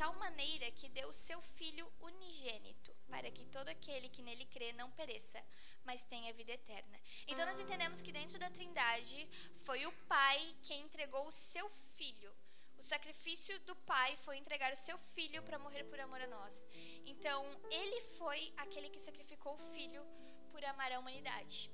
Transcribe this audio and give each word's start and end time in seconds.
tal 0.00 0.14
maneira 0.14 0.70
que 0.70 0.88
deu 0.88 1.12
seu 1.12 1.40
Filho 1.42 1.86
unigênito, 2.00 2.90
para 3.10 3.30
que 3.30 3.44
todo 3.56 3.68
aquele 3.68 4.08
que 4.08 4.22
nele 4.22 4.46
crê 4.46 4.72
não 4.72 4.90
pereça, 4.92 5.38
mas 5.84 6.04
tenha 6.04 6.32
vida 6.32 6.52
eterna. 6.52 6.98
Então 7.26 7.44
nós 7.44 7.58
entendemos 7.58 8.00
que 8.00 8.10
dentro 8.10 8.38
da 8.38 8.48
Trindade 8.48 9.28
foi 9.66 9.84
o 9.84 9.92
Pai 10.14 10.56
quem 10.62 10.80
entregou 10.86 11.26
o 11.26 11.30
seu 11.30 11.68
Filho. 11.98 12.34
O 12.78 12.82
sacrifício 12.82 13.60
do 13.68 13.76
Pai 13.92 14.16
foi 14.16 14.38
entregar 14.38 14.72
o 14.72 14.82
seu 14.86 14.96
Filho 14.96 15.42
para 15.42 15.58
morrer 15.58 15.84
por 15.84 16.00
amor 16.00 16.22
a 16.22 16.26
nós. 16.28 16.66
Então 17.04 17.44
ele 17.70 18.00
foi 18.16 18.54
aquele 18.56 18.88
que 18.88 18.98
sacrificou 18.98 19.52
o 19.52 19.72
Filho 19.74 20.02
por 20.50 20.64
amar 20.64 20.90
a 20.92 20.98
humanidade. 20.98 21.70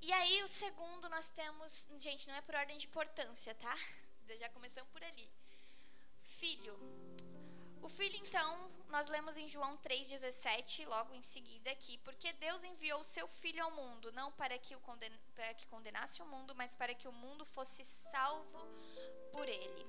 E 0.00 0.12
aí, 0.12 0.42
o 0.44 0.48
segundo, 0.48 1.08
nós 1.08 1.28
temos. 1.30 1.90
Gente, 1.98 2.28
não 2.28 2.36
é 2.36 2.40
por 2.40 2.54
ordem 2.54 2.78
de 2.78 2.86
importância, 2.86 3.54
tá? 3.56 3.76
Já 4.38 4.48
começamos 4.48 4.90
por 4.92 5.02
ali. 5.02 5.28
Filho. 6.22 6.99
O 7.82 7.88
filho, 7.88 8.16
então, 8.16 8.70
nós 8.88 9.08
lemos 9.08 9.36
em 9.36 9.48
João 9.48 9.76
3,17, 9.78 10.86
logo 10.86 11.14
em 11.14 11.22
seguida 11.22 11.70
aqui, 11.70 11.96
porque 11.98 12.32
Deus 12.34 12.62
enviou 12.62 13.00
o 13.00 13.04
seu 13.04 13.26
filho 13.26 13.62
ao 13.64 13.70
mundo, 13.70 14.12
não 14.12 14.30
para 14.32 14.58
que, 14.58 14.76
o 14.76 14.80
conden 14.80 15.12
para 15.34 15.54
que 15.54 15.66
condenasse 15.66 16.22
o 16.22 16.26
mundo, 16.26 16.54
mas 16.54 16.74
para 16.74 16.94
que 16.94 17.08
o 17.08 17.12
mundo 17.12 17.44
fosse 17.46 17.84
salvo 17.84 18.60
por 19.32 19.48
ele. 19.48 19.86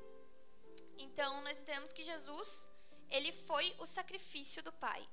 Então, 0.98 1.42
nós 1.42 1.60
entendemos 1.60 1.92
que 1.92 2.04
Jesus, 2.04 2.70
ele 3.10 3.32
foi 3.32 3.76
o 3.80 3.86
sacrifício 3.86 4.64
do 4.64 4.72
Pai. 4.74 5.08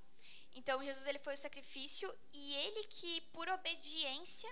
Então, 0.55 0.85
Jesus, 0.85 1.07
ele 1.07 1.19
foi 1.19 1.35
o 1.35 1.39
sacrifício 1.39 2.13
e 2.33 2.55
ele 2.55 2.85
que, 2.85 3.21
por 3.33 3.49
obediência, 3.49 4.51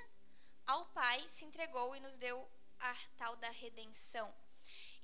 ao 0.66 0.85
Pai 0.87 1.29
se 1.29 1.45
entregou 1.45 1.95
e 1.95 2.01
nos 2.01 2.16
deu 2.16 2.51
a 2.80 2.95
tal 3.16 3.37
da 3.37 3.51
redenção. 3.51 4.35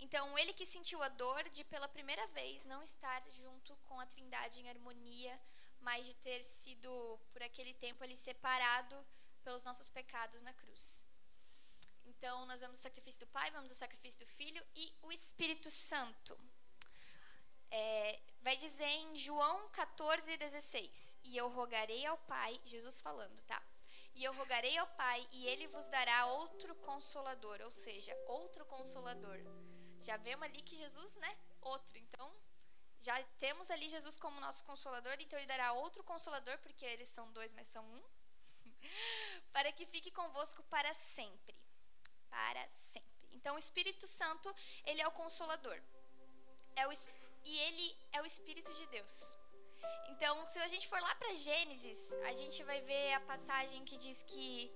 Então, 0.05 0.37
ele 0.37 0.53
que 0.53 0.67
sentiu 0.67 1.01
a 1.01 1.09
dor 1.09 1.49
de 1.51 1.63
pela 1.65 1.89
primeira 1.89 2.27
vez 2.39 2.67
não 2.67 2.83
estar 2.83 3.23
junto 3.31 3.77
com 3.89 4.01
a 4.01 4.07
Trindade 4.07 4.61
em 4.61 4.69
harmonia, 4.69 5.41
mas 5.81 6.05
de 6.05 6.15
ter 6.15 6.43
sido 6.43 6.91
por 7.33 7.41
aquele 7.41 7.73
tempo 7.75 8.03
ali 8.03 8.17
separado 8.17 8.97
pelos 9.45 9.63
nossos 9.63 9.89
pecados 9.89 10.43
na 10.43 10.53
cruz. 10.53 11.07
Então, 12.05 12.45
nós 12.47 12.61
vamos 12.61 12.79
ao 12.79 12.83
sacrifício 12.83 13.21
do 13.21 13.29
Pai, 13.29 13.49
vamos 13.53 13.71
ao 13.71 13.77
sacrifício 13.77 14.19
do 14.19 14.27
Filho 14.27 14.63
e 14.75 14.93
o 15.03 15.13
Espírito 15.13 15.71
Santo. 15.71 16.37
É, 17.71 18.21
vai 18.41 18.57
dizer 18.57 18.93
em 19.05 19.15
João 19.17 19.69
14, 19.71 20.37
16: 20.37 21.17
E 21.23 21.37
eu 21.37 21.49
rogarei 21.49 22.05
ao 22.07 22.19
Pai, 22.19 22.61
Jesus 22.65 23.01
falando, 23.01 23.41
tá? 23.45 23.63
E 24.17 24.25
eu 24.25 24.35
rogarei 24.35 24.77
ao 24.79 24.87
Pai, 24.89 25.29
e 25.31 25.47
ele 25.47 25.69
vos 25.69 25.89
dará 25.89 26.27
outro 26.27 26.75
consolador, 26.75 27.61
ou 27.63 27.71
seja, 27.71 28.13
outro 28.27 28.67
consolador. 28.67 29.39
Já 30.03 30.17
vemos 30.17 30.45
ali 30.47 30.61
que 30.63 30.77
Jesus, 30.77 31.17
né? 31.17 31.37
Outro. 31.61 31.97
Então, 31.99 32.27
já 33.01 33.23
temos 33.39 33.71
ali 33.71 33.89
Jesus 33.89 34.17
como 34.19 34.41
nosso 34.41 34.65
consolador, 34.65 35.17
então 35.19 35.39
ele 35.39 35.47
dará 35.47 35.73
outro 35.73 36.03
consolador, 36.05 36.57
porque 36.59 36.85
eles 36.85 37.09
são 37.09 37.31
dois, 37.33 37.53
mas 37.53 37.67
são 37.69 37.85
um, 37.85 38.03
para 39.53 39.73
que 39.73 39.87
fique 39.87 40.11
convosco 40.11 40.63
para 40.65 40.93
sempre. 40.95 41.57
Para 42.31 42.69
sempre. 42.71 43.29
Então, 43.33 43.57
o 43.57 43.59
Espírito 43.59 44.07
Santo, 44.07 44.55
ele 44.85 45.01
é 45.01 45.07
o 45.07 45.13
consolador. 45.13 45.81
É 46.77 46.87
o, 46.87 46.93
e 47.45 47.59
ele 47.59 47.97
é 48.13 48.23
o 48.23 48.27
Espírito 48.27 48.73
de 48.73 48.87
Deus. 48.87 49.39
Então, 50.11 50.49
se 50.49 50.59
a 50.61 50.69
gente 50.69 50.87
for 50.89 51.01
lá 51.01 51.15
para 51.17 51.35
Gênesis, 51.35 52.13
a 52.31 52.35
gente 52.35 52.63
vai 52.65 52.81
ver 52.83 53.15
a 53.15 53.21
passagem 53.21 53.85
que 53.85 53.97
diz 53.97 54.23
que 54.23 54.71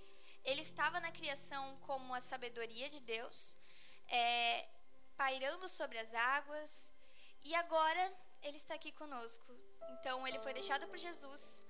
ele 0.44 0.62
estava 0.62 0.98
na 1.00 1.12
criação 1.12 1.76
como 1.80 2.14
a 2.14 2.20
sabedoria 2.20 2.88
de 2.88 3.00
Deus, 3.00 3.56
é, 4.08 4.68
pairando 5.16 5.68
sobre 5.68 5.98
as 5.98 6.12
águas, 6.14 6.92
e 7.42 7.54
agora 7.54 8.14
ele 8.42 8.56
está 8.56 8.74
aqui 8.74 8.92
conosco. 8.92 9.52
Então, 9.94 10.26
ele 10.26 10.38
foi 10.40 10.52
deixado 10.52 10.86
por 10.88 10.98
Jesus, 10.98 11.64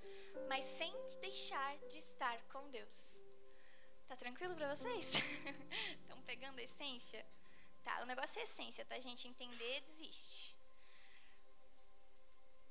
mas 0.49 0.65
sem 0.65 0.93
deixar 1.21 1.79
de 1.89 1.99
estar 1.99 2.43
com 2.53 2.69
Deus. 2.71 3.23
Tá 4.07 4.17
tranquilo 4.17 4.55
para 4.55 4.75
vocês? 4.75 5.15
Estão 6.01 6.21
pegando 6.23 6.59
a 6.59 6.63
essência? 6.63 7.25
Tá, 7.83 8.03
o 8.03 8.07
negócio 8.07 8.41
é 8.41 8.45
essência, 8.45 8.85
tá, 8.85 8.99
gente? 8.99 9.29
Entender, 9.29 9.81
desiste. 9.83 10.57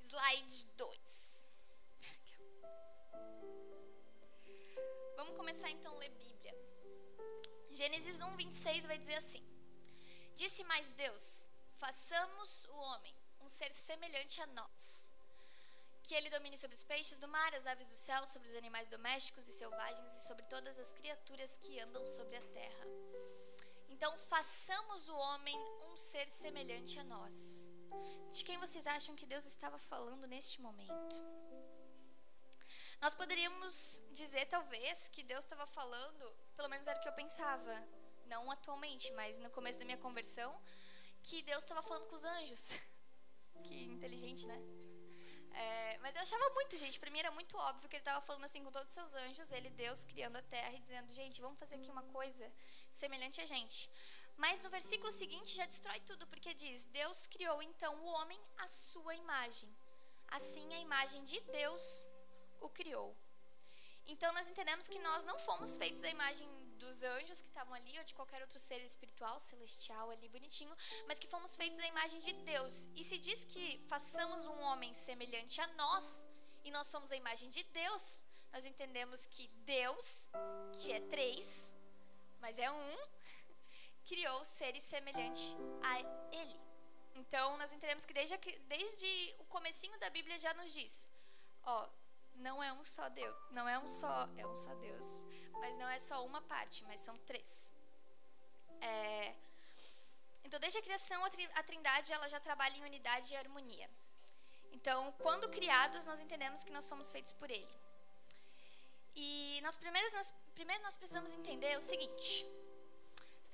Slide 0.01 0.65
2. 0.77 0.99
Vamos 5.15 5.35
começar 5.35 5.69
então 5.71 5.93
a 5.93 5.99
ler 5.99 6.09
Bíblia. 6.09 6.53
Gênesis 7.71 8.21
1, 8.21 8.35
26 8.35 8.85
vai 8.85 8.97
dizer 8.97 9.15
assim: 9.15 9.43
Disse 10.35 10.63
mais 10.65 10.89
Deus: 10.91 11.47
Façamos 11.83 12.65
o 12.65 12.77
homem, 12.87 13.15
um 13.41 13.49
ser 13.49 13.73
semelhante 13.73 14.41
a 14.41 14.47
nós. 14.47 15.11
Que 16.03 16.13
ele 16.13 16.29
domine 16.29 16.57
sobre 16.57 16.75
os 16.75 16.83
peixes 16.83 17.17
do 17.19 17.27
mar, 17.27 17.55
as 17.55 17.65
aves 17.65 17.87
do 17.87 17.95
céu, 17.95 18.27
sobre 18.27 18.47
os 18.49 18.55
animais 18.55 18.87
domésticos 18.87 19.47
e 19.47 19.53
selvagens 19.53 20.13
e 20.13 20.27
sobre 20.27 20.45
todas 20.45 20.77
as 20.77 20.93
criaturas 20.93 21.57
que 21.57 21.79
andam 21.79 22.05
sobre 22.07 22.35
a 22.35 22.41
terra. 22.59 22.85
Então, 23.89 24.15
façamos 24.17 25.07
o 25.07 25.15
homem 25.15 25.57
um 25.87 25.97
ser 25.97 26.29
semelhante 26.29 26.99
a 26.99 27.03
nós. 27.05 27.35
De 28.31 28.43
quem 28.43 28.57
vocês 28.59 28.85
acham 28.85 29.15
que 29.15 29.25
Deus 29.25 29.45
estava 29.45 29.77
falando 29.77 30.27
neste 30.27 30.61
momento? 30.61 31.15
Nós 33.01 33.13
poderíamos 33.13 34.03
dizer, 34.11 34.45
talvez, 34.47 35.07
que 35.07 35.23
Deus 35.23 35.45
estava 35.45 35.65
falando, 35.65 36.29
pelo 36.55 36.69
menos 36.69 36.87
era 36.87 36.99
o 36.99 37.01
que 37.01 37.07
eu 37.07 37.13
pensava, 37.13 37.73
não 38.27 38.49
atualmente, 38.51 39.11
mas 39.13 39.37
no 39.39 39.49
começo 39.49 39.79
da 39.79 39.85
minha 39.85 39.97
conversão, 39.97 40.51
que 41.21 41.41
Deus 41.43 41.63
estava 41.63 41.81
falando 41.81 42.07
com 42.07 42.15
os 42.15 42.25
anjos. 42.25 42.73
que 43.65 43.83
inteligente, 43.85 44.45
né? 44.45 44.59
É, 45.51 45.97
mas 45.99 46.15
eu 46.15 46.21
achava 46.21 46.49
muito, 46.53 46.77
gente. 46.77 46.99
Para 46.99 47.09
mim 47.09 47.19
era 47.19 47.31
muito 47.31 47.57
óbvio 47.57 47.87
que 47.87 47.95
ele 47.95 48.01
estava 48.01 48.19
falando 48.19 48.43
assim 48.43 48.63
com 48.63 48.71
todos 48.71 48.89
os 48.89 48.93
seus 48.93 49.15
anjos, 49.15 49.51
ele, 49.51 49.69
Deus, 49.69 50.03
criando 50.03 50.35
a 50.35 50.41
terra 50.41 50.73
e 50.73 50.81
dizendo: 50.81 51.11
gente, 51.13 51.41
vamos 51.41 51.57
fazer 51.57 51.75
aqui 51.75 51.89
uma 51.89 52.03
coisa 52.03 52.51
semelhante 52.91 53.39
a 53.39 53.45
gente. 53.45 53.89
Mas 54.35 54.63
no 54.63 54.69
versículo 54.69 55.11
seguinte 55.11 55.55
já 55.55 55.65
destrói 55.65 55.99
tudo, 56.01 56.27
porque 56.27 56.53
diz: 56.53 56.85
Deus 56.85 57.25
criou 57.27 57.61
então 57.63 57.93
o 58.03 58.07
homem 58.15 58.39
à 58.57 58.67
sua 58.67 59.15
imagem. 59.15 59.73
Assim, 60.27 60.73
a 60.73 60.79
imagem 60.79 61.23
de 61.23 61.39
Deus 61.41 62.09
o 62.59 62.69
criou. 62.69 63.15
Então, 64.07 64.31
nós 64.33 64.49
entendemos 64.49 64.87
que 64.87 64.99
nós 64.99 65.23
não 65.23 65.37
fomos 65.39 65.77
feitos 65.77 66.03
à 66.03 66.09
imagem 66.09 66.47
dos 66.75 67.03
anjos 67.03 67.41
que 67.41 67.47
estavam 67.47 67.73
ali, 67.73 67.97
ou 67.97 68.03
de 68.03 68.13
qualquer 68.13 68.41
outro 68.41 68.59
ser 68.59 68.81
espiritual, 68.83 69.39
celestial 69.39 70.09
ali, 70.11 70.27
bonitinho, 70.29 70.75
mas 71.07 71.19
que 71.19 71.27
fomos 71.27 71.55
feitos 71.55 71.79
à 71.79 71.87
imagem 71.87 72.19
de 72.21 72.33
Deus. 72.51 72.89
E 72.95 73.03
se 73.03 73.17
diz 73.17 73.43
que 73.43 73.79
façamos 73.87 74.45
um 74.45 74.59
homem 74.61 74.93
semelhante 74.93 75.59
a 75.61 75.67
nós, 75.73 76.25
e 76.63 76.71
nós 76.71 76.87
somos 76.87 77.11
a 77.11 77.15
imagem 77.15 77.49
de 77.49 77.63
Deus, 77.63 78.23
nós 78.51 78.65
entendemos 78.65 79.25
que 79.25 79.47
Deus, 79.77 80.31
que 80.81 80.91
é 80.91 80.99
três, 81.01 81.73
mas 82.39 82.57
é 82.57 82.71
um, 82.71 82.97
criou 84.07 84.43
seres 84.45 84.83
semelhantes 84.83 85.55
a 85.83 85.99
Ele. 86.35 86.59
Então, 87.15 87.57
nós 87.57 87.71
entendemos 87.71 88.05
que 88.05 88.13
desde, 88.13 88.37
desde 88.67 89.35
o 89.39 89.45
comecinho 89.45 89.97
da 89.99 90.09
Bíblia 90.09 90.37
já 90.37 90.53
nos 90.53 90.73
diz, 90.73 91.09
ó, 91.63 91.87
não 92.37 92.61
é 92.61 92.71
um 92.73 92.83
só 92.83 93.07
Deus, 93.09 93.35
não 93.51 93.67
é 93.67 93.77
um 93.79 93.87
só, 93.87 94.29
é 94.37 94.45
um 94.45 94.55
só 94.55 94.73
Deus, 94.75 95.25
mas 95.53 95.77
não 95.77 95.89
é 95.89 95.99
só 95.99 96.25
uma 96.25 96.41
parte, 96.41 96.83
mas 96.85 96.99
são 96.99 97.17
três. 97.19 97.71
É, 98.81 99.35
então, 100.43 100.59
desde 100.59 100.77
a 100.77 100.81
criação, 100.81 101.23
a 101.25 101.63
Trindade 101.63 102.13
ela 102.13 102.29
já 102.29 102.39
trabalha 102.39 102.77
em 102.77 102.83
unidade 102.83 103.33
e 103.33 103.37
harmonia. 103.37 103.89
Então, 104.71 105.11
quando 105.13 105.49
criados, 105.49 106.05
nós 106.05 106.21
entendemos 106.21 106.63
que 106.63 106.71
nós 106.71 106.85
somos 106.85 107.11
feitos 107.11 107.33
por 107.33 107.49
Ele. 107.49 107.75
E 109.15 109.59
nós 109.63 109.75
primeiros, 109.77 110.13
nós, 110.13 110.33
primeiro 110.53 110.83
nós 110.83 110.97
precisamos 110.97 111.33
entender 111.33 111.75
o 111.77 111.81
seguinte: 111.81 112.45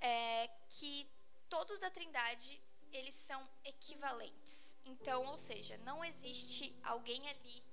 é 0.02 0.50
que 0.70 1.10
todos 1.50 1.80
da 1.80 1.90
Trindade 1.90 2.62
eles 2.92 3.16
são 3.16 3.48
equivalentes. 3.64 4.76
Então, 4.84 5.26
ou 5.26 5.38
seja, 5.38 5.78
não 5.80 6.04
existe 6.04 6.78
alguém 6.84 7.30
ali 7.30 7.64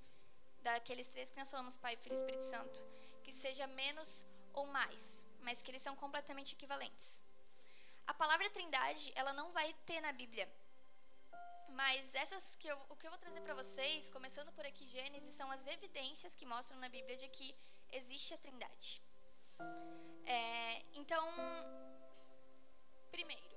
daqueles 0.73 1.07
três 1.07 1.29
que 1.29 1.37
nós 1.37 1.49
falamos, 1.49 1.77
Pai, 1.77 1.95
Filho 1.95 2.13
e 2.13 2.15
Espírito 2.15 2.43
Santo, 2.43 2.79
que 3.23 3.31
seja 3.31 3.65
menos 3.67 4.25
ou 4.53 4.65
mais, 4.67 5.27
mas 5.41 5.61
que 5.61 5.71
eles 5.71 5.81
são 5.81 5.95
completamente 5.95 6.53
equivalentes. 6.55 7.23
A 8.07 8.13
palavra 8.13 8.49
Trindade, 8.49 9.11
ela 9.15 9.33
não 9.33 9.51
vai 9.51 9.71
ter 9.85 10.01
na 10.01 10.11
Bíblia. 10.11 10.47
Mas 11.69 12.15
essas 12.15 12.55
que 12.55 12.67
eu, 12.67 12.77
o 12.89 12.95
que 12.95 13.05
eu 13.05 13.11
vou 13.11 13.19
trazer 13.19 13.41
para 13.41 13.53
vocês, 13.53 14.09
começando 14.09 14.51
por 14.53 14.65
aqui 14.65 14.85
Gênesis, 14.85 15.33
são 15.33 15.49
as 15.51 15.67
evidências 15.67 16.35
que 16.35 16.45
mostram 16.45 16.79
na 16.79 16.89
Bíblia 16.89 17.15
de 17.15 17.27
que 17.29 17.55
existe 17.91 18.33
a 18.33 18.37
Trindade. 18.37 19.01
É, 20.25 20.83
então, 20.93 21.23
Primeiro, 23.11 23.49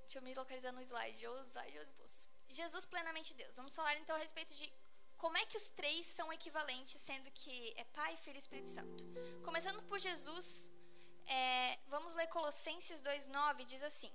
deixa 0.00 0.18
eu 0.18 0.22
me 0.22 0.34
localizar 0.34 0.72
no 0.72 0.80
slide, 0.80 1.26
ou 1.26 1.42
slide 1.42 1.78
ou 1.78 1.84
esboço. 1.84 2.28
Jesus 2.48 2.86
plenamente 2.86 3.34
Deus. 3.34 3.56
Vamos 3.56 3.74
falar 3.74 3.96
então 3.98 4.16
a 4.16 4.18
respeito 4.18 4.54
de 4.54 4.72
como 5.16 5.36
é 5.36 5.46
que 5.46 5.56
os 5.56 5.70
três 5.70 6.06
são 6.06 6.32
equivalentes, 6.32 7.00
sendo 7.00 7.30
que 7.30 7.74
é 7.76 7.84
Pai, 7.84 8.16
Filho 8.16 8.36
e 8.36 8.38
Espírito 8.38 8.68
Santo. 8.68 9.04
Começando 9.44 9.82
por 9.88 9.98
Jesus, 9.98 10.70
é, 11.26 11.78
vamos 11.88 12.14
ler 12.14 12.26
Colossenses 12.28 13.00
2,9, 13.02 13.64
diz 13.64 13.82
assim: 13.82 14.12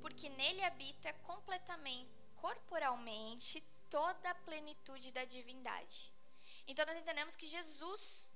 porque 0.00 0.28
nele 0.30 0.62
habita 0.64 1.12
completamente, 1.30 2.10
corporalmente, 2.36 3.60
toda 3.88 4.30
a 4.30 4.34
plenitude 4.34 5.12
da 5.12 5.24
divindade. 5.24 6.14
Então 6.66 6.86
nós 6.86 6.98
entendemos 6.98 7.36
que 7.36 7.46
Jesus, 7.46 8.32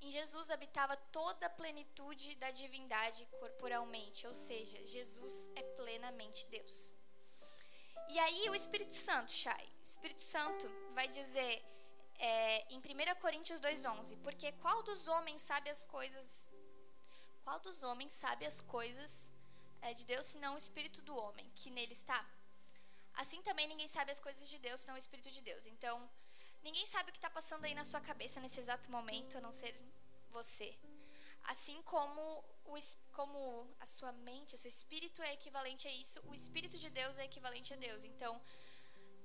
em 0.00 0.10
Jesus 0.10 0.50
habitava 0.50 0.96
toda 1.18 1.46
a 1.46 1.50
plenitude 1.50 2.34
da 2.36 2.50
divindade 2.50 3.26
corporalmente, 3.38 4.26
ou 4.26 4.34
seja, 4.34 4.86
Jesus 4.86 5.50
é 5.54 5.62
plenamente 5.62 6.46
Deus. 6.48 6.94
E 8.08 8.18
aí 8.18 8.48
o 8.48 8.54
Espírito 8.54 8.94
Santo, 8.94 9.30
o 9.30 9.75
Espírito 9.86 10.20
Santo 10.20 10.66
vai 10.94 11.06
dizer 11.06 11.52
é, 12.18 12.74
em 12.74 12.78
1 12.78 13.20
Coríntios 13.20 13.60
2,11, 13.60 14.16
porque 14.24 14.50
qual 14.62 14.82
dos 14.82 15.06
homens 15.06 15.40
sabe 15.40 15.70
as 15.70 15.84
coisas, 15.84 16.48
qual 17.44 17.60
dos 17.60 17.84
homens 17.84 18.12
sabe 18.12 18.44
as 18.44 18.60
coisas 18.60 19.32
é, 19.80 19.94
de 19.94 20.04
Deus 20.04 20.26
senão 20.26 20.54
o 20.54 20.56
Espírito 20.64 21.00
do 21.02 21.14
homem 21.16 21.48
que 21.54 21.70
nele 21.70 21.92
está? 21.92 22.20
Assim 23.14 23.40
também 23.42 23.68
ninguém 23.68 23.86
sabe 23.86 24.10
as 24.10 24.18
coisas 24.18 24.48
de 24.48 24.58
Deus 24.58 24.80
senão 24.80 24.96
o 24.96 24.98
Espírito 24.98 25.30
de 25.30 25.40
Deus. 25.40 25.68
Então, 25.68 26.10
ninguém 26.64 26.84
sabe 26.84 27.10
o 27.10 27.12
que 27.12 27.18
está 27.18 27.30
passando 27.30 27.64
aí 27.64 27.74
na 27.80 27.84
sua 27.84 28.00
cabeça 28.00 28.40
nesse 28.40 28.58
exato 28.58 28.90
momento, 28.90 29.38
a 29.38 29.40
não 29.40 29.52
ser 29.52 29.72
você. 30.30 30.76
Assim 31.44 31.80
como, 31.82 32.44
o, 32.64 32.76
como 33.12 33.72
a 33.78 33.86
sua 33.86 34.10
mente, 34.10 34.56
o 34.56 34.58
seu 34.58 34.68
espírito 34.68 35.22
é 35.22 35.32
equivalente 35.34 35.86
a 35.86 35.92
isso, 35.92 36.20
o 36.26 36.34
Espírito 36.34 36.76
de 36.76 36.90
Deus 36.90 37.18
é 37.18 37.24
equivalente 37.24 37.72
a 37.72 37.76
Deus. 37.76 38.04
Então, 38.04 38.42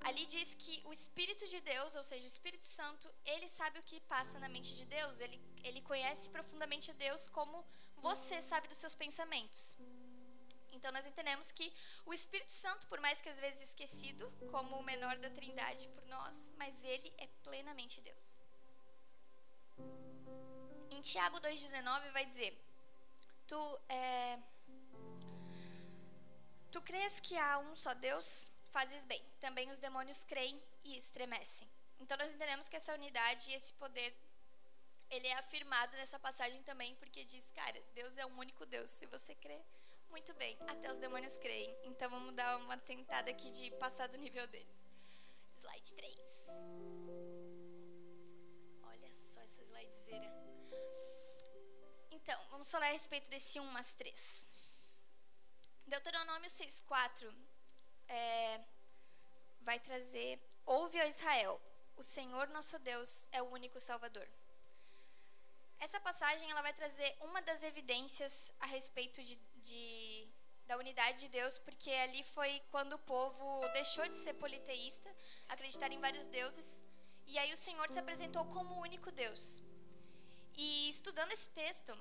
ali 0.03 0.25
diz 0.25 0.55
que 0.55 0.81
o 0.85 0.93
Espírito 0.93 1.47
de 1.47 1.59
Deus, 1.61 1.95
ou 1.95 2.03
seja, 2.03 2.23
o 2.23 2.27
Espírito 2.27 2.65
Santo, 2.65 3.13
ele 3.25 3.47
sabe 3.47 3.79
o 3.79 3.83
que 3.83 3.99
passa 4.01 4.39
na 4.39 4.49
mente 4.49 4.75
de 4.75 4.85
Deus, 4.85 5.19
ele, 5.19 5.39
ele 5.63 5.81
conhece 5.81 6.29
profundamente 6.29 6.91
a 6.91 6.93
Deus 6.93 7.27
como 7.27 7.65
você 7.97 8.41
sabe 8.41 8.67
dos 8.67 8.77
seus 8.77 8.95
pensamentos. 8.95 9.77
Então 10.71 10.91
nós 10.91 11.05
entendemos 11.05 11.51
que 11.51 11.71
o 12.05 12.13
Espírito 12.13 12.51
Santo, 12.51 12.87
por 12.87 12.99
mais 12.99 13.21
que 13.21 13.29
às 13.29 13.39
vezes 13.39 13.69
esquecido 13.69 14.31
como 14.49 14.77
o 14.77 14.83
menor 14.83 15.17
da 15.19 15.29
Trindade 15.29 15.87
por 15.89 16.05
nós, 16.05 16.51
mas 16.57 16.83
ele 16.83 17.13
é 17.17 17.27
plenamente 17.43 18.01
Deus. 18.01 18.25
Em 20.89 21.01
Tiago 21.01 21.39
2,19 21.39 22.11
vai 22.11 22.25
dizer: 22.25 22.59
Tu, 23.47 23.79
é, 23.89 24.39
tu 26.71 26.81
crês 26.81 27.19
que 27.19 27.37
há 27.37 27.59
um 27.59 27.75
só 27.75 27.93
Deus? 27.93 28.51
Fazes 28.71 29.03
bem. 29.05 29.21
Também 29.39 29.69
os 29.69 29.79
demônios 29.79 30.23
creem 30.23 30.61
e 30.83 30.97
estremecem. 30.97 31.69
Então 31.99 32.17
nós 32.17 32.33
entendemos 32.33 32.67
que 32.69 32.77
essa 32.77 32.93
unidade 32.93 33.51
e 33.51 33.53
esse 33.53 33.73
poder 33.73 34.15
ele 35.09 35.27
é 35.27 35.33
afirmado 35.33 35.91
nessa 35.97 36.17
passagem 36.17 36.63
também, 36.63 36.95
porque 36.95 37.25
diz, 37.25 37.51
cara, 37.51 37.83
Deus 37.93 38.17
é 38.17 38.25
um 38.25 38.39
único 38.39 38.65
Deus. 38.65 38.89
Se 38.89 39.05
você 39.07 39.35
crê, 39.35 39.59
muito 40.09 40.33
bem, 40.35 40.57
até 40.69 40.89
os 40.89 40.97
demônios 40.99 41.37
creem. 41.37 41.77
Então 41.83 42.09
vamos 42.09 42.33
dar 42.33 42.57
uma 42.59 42.77
tentada 42.77 43.29
aqui 43.29 43.51
de 43.51 43.71
passar 43.71 44.07
do 44.07 44.17
nível 44.17 44.47
deles. 44.47 44.81
Slide 45.57 45.93
3. 45.93 46.17
Olha 48.83 49.13
só 49.13 49.41
essa 49.41 49.61
slidezeira. 49.63 50.31
Então, 52.09 52.39
vamos 52.49 52.71
falar 52.71 52.87
a 52.87 52.93
respeito 52.93 53.29
desse 53.29 53.59
1 53.59 53.65
mais 53.65 53.93
3. 53.95 54.47
Deuteronômio 55.85 56.49
6,4 56.49 57.33
é, 58.07 58.61
vai 59.61 59.79
trazer: 59.79 60.39
Ouve, 60.65 60.99
ó 60.99 61.05
Israel, 61.05 61.61
o 61.95 62.03
Senhor 62.03 62.47
nosso 62.49 62.77
Deus 62.79 63.27
é 63.31 63.41
o 63.41 63.49
único 63.49 63.79
Salvador. 63.79 64.27
Essa 65.79 65.99
passagem 65.99 66.49
ela 66.51 66.61
vai 66.61 66.73
trazer 66.73 67.15
uma 67.21 67.41
das 67.41 67.63
evidências 67.63 68.53
a 68.59 68.67
respeito 68.67 69.23
de 69.23 69.35
de, 69.63 70.27
da 70.65 70.77
unidade 70.77 71.19
de 71.19 71.29
Deus, 71.29 71.57
porque 71.57 71.89
ali 71.89 72.23
foi 72.23 72.61
quando 72.71 72.93
o 72.93 72.99
povo 72.99 73.67
deixou 73.69 74.07
de 74.07 74.15
ser 74.15 74.33
politeísta, 74.33 75.09
acreditar 75.49 75.91
em 75.91 75.99
vários 75.99 76.25
deuses, 76.27 76.83
e 77.25 77.37
aí 77.37 77.51
o 77.53 77.57
Senhor 77.57 77.87
se 77.89 77.99
apresentou 77.99 78.43
como 78.45 78.75
o 78.75 78.81
único 78.81 79.11
Deus. 79.11 79.61
E 80.57 80.89
estudando 80.89 81.31
esse 81.31 81.49
texto, 81.49 81.93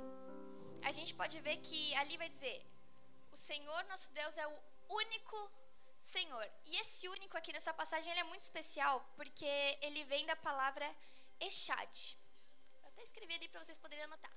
a 0.83 0.93
gente 0.93 1.15
pode 1.15 1.41
ver 1.41 1.57
que 1.59 1.95
ali 1.97 2.17
vai 2.17 2.29
dizer: 2.29 2.67
o 3.31 3.37
Senhor 3.37 3.85
nosso 3.85 4.13
Deus 4.13 4.37
é 4.37 4.47
o 4.47 4.59
único 4.89 5.51
Senhor. 6.01 6.51
E 6.67 6.77
esse 6.77 7.09
único 7.09 7.37
aqui 7.37 7.53
nessa 7.53 7.73
passagem 7.75 8.13
é 8.19 8.25
muito 8.25 8.43
especial, 8.43 9.05
porque 9.17 9.47
ele 9.83 10.05
vem 10.05 10.25
da 10.27 10.37
palavra 10.37 10.89
Echad. 11.39 12.17
Eu 12.83 12.89
até 12.89 13.03
escrevi 13.03 13.35
ali 13.35 13.49
para 13.49 13.63
vocês 13.63 13.79
poderem 13.79 14.05
anotar 14.05 14.31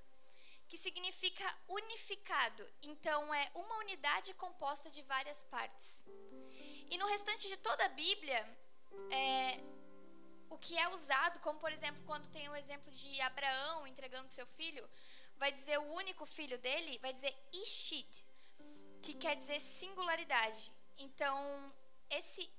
que 0.73 0.77
significa 0.79 1.45
unificado. 1.67 2.67
Então, 2.81 3.31
é 3.31 3.51
uma 3.53 3.77
unidade 3.77 4.33
composta 4.33 4.89
de 4.89 5.03
várias 5.03 5.43
partes. 5.43 6.03
E 6.89 6.97
no 6.97 7.05
restante 7.05 7.47
de 7.47 7.57
toda 7.57 7.85
a 7.85 7.89
Bíblia, 7.89 8.57
é, 9.11 9.59
o 10.49 10.57
que 10.57 10.75
é 10.75 10.87
usado, 10.89 11.39
como 11.41 11.59
por 11.59 11.71
exemplo, 11.71 12.01
quando 12.07 12.27
tem 12.29 12.49
o 12.49 12.55
exemplo 12.55 12.91
de 12.91 13.21
Abraão 13.21 13.85
entregando 13.85 14.29
seu 14.29 14.47
filho, 14.47 14.83
vai 15.37 15.51
dizer 15.51 15.77
o 15.77 15.93
único 15.93 16.25
filho 16.25 16.57
dele, 16.57 16.97
vai 17.03 17.13
dizer 17.13 17.31
Ishit, 17.53 18.25
que 19.03 19.13
quer 19.13 19.35
dizer 19.35 19.59
singularidade. 19.59 20.71
Então, 20.97 21.73
esse 22.09 22.49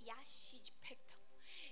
Yashid, 0.00 0.72
perdão 0.80 1.20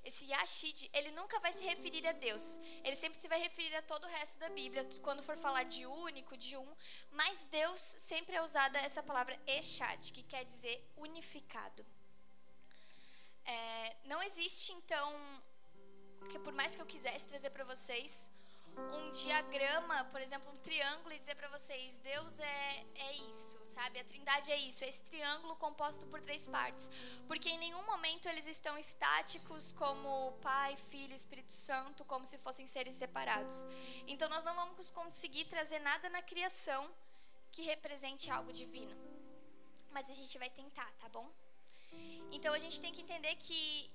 esse 0.05 0.25
Yashid, 0.27 0.91
ele 0.93 1.11
nunca 1.13 1.39
vai 1.41 1.53
se 1.53 1.65
referir 1.65 2.07
a 2.07 2.13
Deus. 2.13 2.59
Ele 2.85 2.97
sempre 2.97 3.19
se 3.21 3.29
vai 3.29 3.41
referir 3.41 3.75
a 3.77 3.83
todo 3.83 4.05
o 4.05 4.09
resto 4.09 4.39
da 4.39 4.49
Bíblia, 4.51 4.89
quando 5.03 5.23
for 5.23 5.37
falar 5.37 5.65
de 5.65 5.87
único, 5.87 6.37
de 6.37 6.57
um. 6.57 6.77
Mas 7.11 7.47
Deus 7.47 7.81
sempre 7.81 8.37
é 8.37 8.43
usada 8.43 8.79
essa 8.79 9.03
palavra 9.03 9.39
Eshad, 9.47 10.13
que 10.13 10.23
quer 10.23 10.45
dizer 10.45 10.83
unificado. 10.97 11.85
É, 13.45 13.97
não 14.05 14.23
existe, 14.23 14.73
então, 14.73 15.43
que 16.31 16.39
por 16.39 16.53
mais 16.53 16.75
que 16.75 16.83
eu 16.83 16.87
quisesse 16.87 17.27
trazer 17.27 17.51
para 17.51 17.65
vocês 17.65 18.31
um 18.93 19.11
diagrama, 19.11 20.05
por 20.07 20.21
exemplo, 20.21 20.53
um 20.53 20.57
triângulo 20.59 21.13
e 21.13 21.19
dizer 21.19 21.35
para 21.35 21.49
vocês, 21.49 21.99
Deus 21.99 22.39
é, 22.39 22.85
é 22.95 23.13
isso, 23.31 23.59
sabe? 23.65 23.99
A 23.99 24.05
Trindade 24.05 24.51
é 24.53 24.57
isso, 24.57 24.85
é 24.85 24.89
esse 24.89 25.03
triângulo 25.03 25.57
composto 25.57 26.07
por 26.07 26.21
três 26.21 26.47
partes. 26.47 26.91
Porque 27.27 27.49
em 27.49 27.59
nenhum 27.59 27.85
momento 27.87 28.29
eles 28.29 28.47
estão 28.47 28.77
estáticos 28.79 29.73
como 29.73 30.33
Pai, 30.43 30.77
Filho, 30.77 31.15
Espírito 31.15 31.53
Santo, 31.53 32.05
como 32.05 32.25
se 32.25 32.39
fossem 32.39 32.67
seres 32.67 32.95
separados. 32.95 33.67
Então 34.07 34.29
nós 34.29 34.45
não 34.45 34.55
vamos 34.55 34.91
conseguir 34.91 35.45
trazer 35.47 35.79
nada 35.81 36.09
na 36.11 36.23
criação 36.23 36.89
que 37.53 37.63
represente 37.63 38.31
algo 38.31 38.53
divino. 38.53 38.97
Mas 39.91 40.09
a 40.11 40.15
gente 40.15 40.39
vai 40.39 40.51
tentar, 40.51 40.91
tá 40.99 41.09
bom? 41.09 41.31
Então 42.31 42.53
a 42.53 42.59
gente 42.59 42.81
tem 42.81 42.93
que 42.93 43.03
entender 43.03 43.35
que 43.37 43.91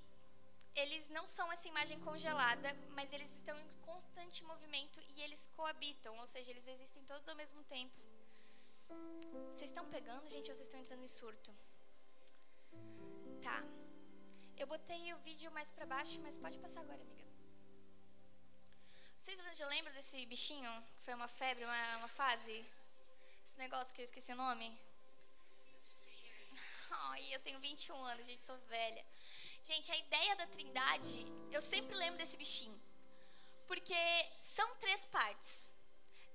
eles 0.75 1.09
não 1.09 1.25
são 1.27 1.51
essa 1.51 1.67
imagem 1.67 1.99
congelada, 1.99 2.73
mas 2.91 3.13
eles 3.13 3.31
estão 3.35 3.57
em 3.59 3.69
constante 3.85 4.43
movimento 4.43 4.99
e 5.15 5.21
eles 5.21 5.47
coabitam, 5.55 6.17
ou 6.17 6.27
seja, 6.27 6.49
eles 6.51 6.67
existem 6.67 7.03
todos 7.03 7.27
ao 7.29 7.35
mesmo 7.35 7.63
tempo. 7.65 7.93
Vocês 9.51 9.69
estão 9.69 9.85
pegando, 9.89 10.27
gente, 10.27 10.49
ou 10.49 10.55
vocês 10.55 10.67
estão 10.67 10.79
entrando 10.79 11.03
em 11.03 11.07
surto? 11.07 11.53
Tá. 13.41 13.63
Eu 14.57 14.67
botei 14.67 15.13
o 15.13 15.17
vídeo 15.19 15.51
mais 15.51 15.71
para 15.71 15.85
baixo, 15.85 16.19
mas 16.21 16.37
pode 16.37 16.57
passar 16.57 16.81
agora, 16.81 17.01
amiga. 17.01 17.23
Vocês 19.19 19.57
já 19.57 19.67
lembram 19.67 19.93
desse 19.93 20.25
bichinho? 20.25 20.71
Foi 21.03 21.13
uma 21.13 21.27
febre, 21.27 21.63
uma, 21.63 21.97
uma 21.97 22.07
fase? 22.07 22.65
Esse 23.45 23.57
negócio 23.57 23.93
que 23.93 24.01
eu 24.01 24.05
esqueci 24.05 24.31
o 24.33 24.35
nome? 24.35 24.67
Ai, 26.89 27.35
eu 27.35 27.39
tenho 27.41 27.59
21 27.59 27.95
anos, 28.05 28.25
gente, 28.25 28.41
sou 28.41 28.57
velha. 28.67 29.05
Gente, 29.63 29.89
a 29.93 29.95
ideia 29.95 30.35
da 30.35 30.45
trindade, 30.47 31.25
eu 31.49 31.61
sempre 31.61 31.95
lembro 31.95 32.17
desse 32.17 32.35
bichinho. 32.35 32.77
Porque 33.65 33.95
são 34.41 34.75
três 34.75 35.05
partes. 35.05 35.71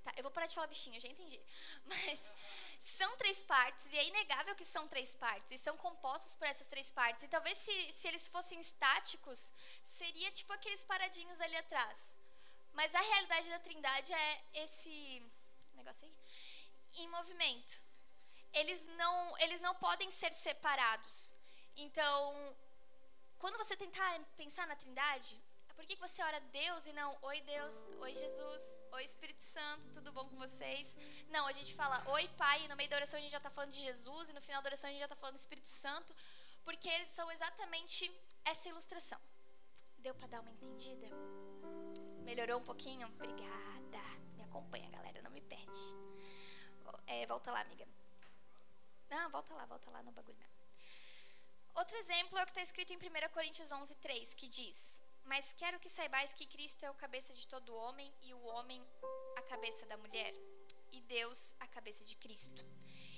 Tá, 0.03 0.11
eu 0.17 0.23
vou 0.23 0.31
parar 0.31 0.47
de 0.47 0.55
falar 0.55 0.65
bichinho, 0.65 0.95
eu 0.97 1.01
já 1.01 1.09
entendi. 1.09 1.39
Mas 1.85 2.19
são 2.81 3.17
três 3.17 3.43
partes, 3.43 3.93
e 3.93 3.99
é 3.99 4.07
inegável 4.07 4.55
que 4.55 4.65
são 4.65 4.87
três 4.87 5.13
partes, 5.13 5.51
e 5.51 5.59
são 5.59 5.77
compostos 5.77 6.33
por 6.33 6.47
essas 6.47 6.65
três 6.65 6.89
partes. 6.89 7.23
E 7.23 7.27
talvez 7.27 7.55
se, 7.59 7.93
se 7.93 8.07
eles 8.07 8.27
fossem 8.27 8.59
estáticos, 8.59 9.51
seria 9.85 10.31
tipo 10.31 10.51
aqueles 10.53 10.83
paradinhos 10.83 11.39
ali 11.39 11.55
atrás. 11.57 12.15
Mas 12.73 12.95
a 12.95 13.01
realidade 13.01 13.49
da 13.49 13.59
trindade 13.59 14.11
é 14.11 14.41
esse 14.53 15.23
negócio 15.75 16.03
aí, 16.03 16.15
em 17.03 17.07
movimento. 17.09 17.83
Eles 18.53 18.83
não, 18.97 19.37
eles 19.37 19.61
não 19.61 19.75
podem 19.75 20.09
ser 20.09 20.33
separados. 20.33 21.35
Então, 21.75 22.57
quando 23.39 23.57
você 23.57 23.75
tentar 23.75 24.19
pensar 24.35 24.67
na 24.67 24.75
Trindade, 24.75 25.41
é 25.69 25.73
por 25.73 25.85
que 25.85 25.95
você 25.95 26.21
ora 26.21 26.39
Deus 26.51 26.85
e 26.85 26.93
não 26.93 27.17
Oi 27.21 27.39
Deus, 27.41 27.87
Oi 28.01 28.13
Jesus, 28.13 28.81
Oi 28.91 29.03
Espírito 29.03 29.41
Santo, 29.41 29.87
tudo 29.93 30.11
bom 30.11 30.27
com 30.27 30.35
vocês? 30.35 30.95
Não, 31.29 31.47
a 31.47 31.53
gente 31.53 31.73
fala 31.73 32.03
Oi 32.11 32.27
Pai, 32.37 32.65
e 32.65 32.67
no 32.67 32.75
meio 32.75 32.89
da 32.89 32.97
oração 32.97 33.17
a 33.17 33.21
gente 33.21 33.31
já 33.31 33.37
está 33.37 33.49
falando 33.49 33.71
de 33.71 33.79
Jesus, 33.79 34.29
e 34.29 34.33
no 34.33 34.41
final 34.41 34.61
da 34.61 34.67
oração 34.67 34.89
a 34.89 34.91
gente 34.91 34.99
já 34.99 35.05
está 35.05 35.15
falando 35.15 35.35
do 35.35 35.39
Espírito 35.39 35.67
Santo, 35.67 36.13
porque 36.65 36.89
eles 36.89 37.09
são 37.09 37.31
exatamente 37.31 38.11
essa 38.43 38.67
ilustração. 38.67 39.19
Deu 39.99 40.13
para 40.13 40.27
dar 40.27 40.41
uma 40.41 40.51
entendida? 40.51 41.07
Melhorou 42.23 42.59
um 42.59 42.63
pouquinho? 42.63 43.07
Obrigada. 43.07 44.03
Me 44.35 44.43
acompanha, 44.43 44.89
galera, 44.89 45.21
não 45.21 45.31
me 45.31 45.41
perde. 45.41 45.79
É, 47.07 47.25
volta 47.25 47.51
lá, 47.51 47.61
amiga. 47.61 47.87
Não, 49.09 49.29
volta 49.29 49.53
lá, 49.53 49.65
volta 49.65 49.89
lá 49.91 50.03
no 50.03 50.11
bagulho 50.11 50.37
mesmo. 50.37 50.58
Outro 51.75 51.95
exemplo 51.97 52.37
é 52.37 52.43
o 52.43 52.45
que 52.45 52.51
está 52.51 52.61
escrito 52.61 52.93
em 52.93 52.97
1 52.97 53.29
Coríntios 53.31 53.71
11, 53.71 53.95
3, 53.97 54.33
que 54.35 54.47
diz: 54.47 55.01
Mas 55.23 55.53
quero 55.53 55.79
que 55.79 55.89
saibais 55.89 56.33
que 56.33 56.45
Cristo 56.45 56.85
é 56.85 56.91
o 56.91 56.95
cabeça 56.95 57.33
de 57.33 57.47
todo 57.47 57.75
homem, 57.75 58.13
e 58.21 58.33
o 58.33 58.43
homem 58.45 58.85
a 59.37 59.41
cabeça 59.43 59.85
da 59.85 59.97
mulher, 59.97 60.33
e 60.91 61.01
Deus 61.01 61.55
a 61.59 61.67
cabeça 61.67 62.03
de 62.03 62.15
Cristo. 62.17 62.65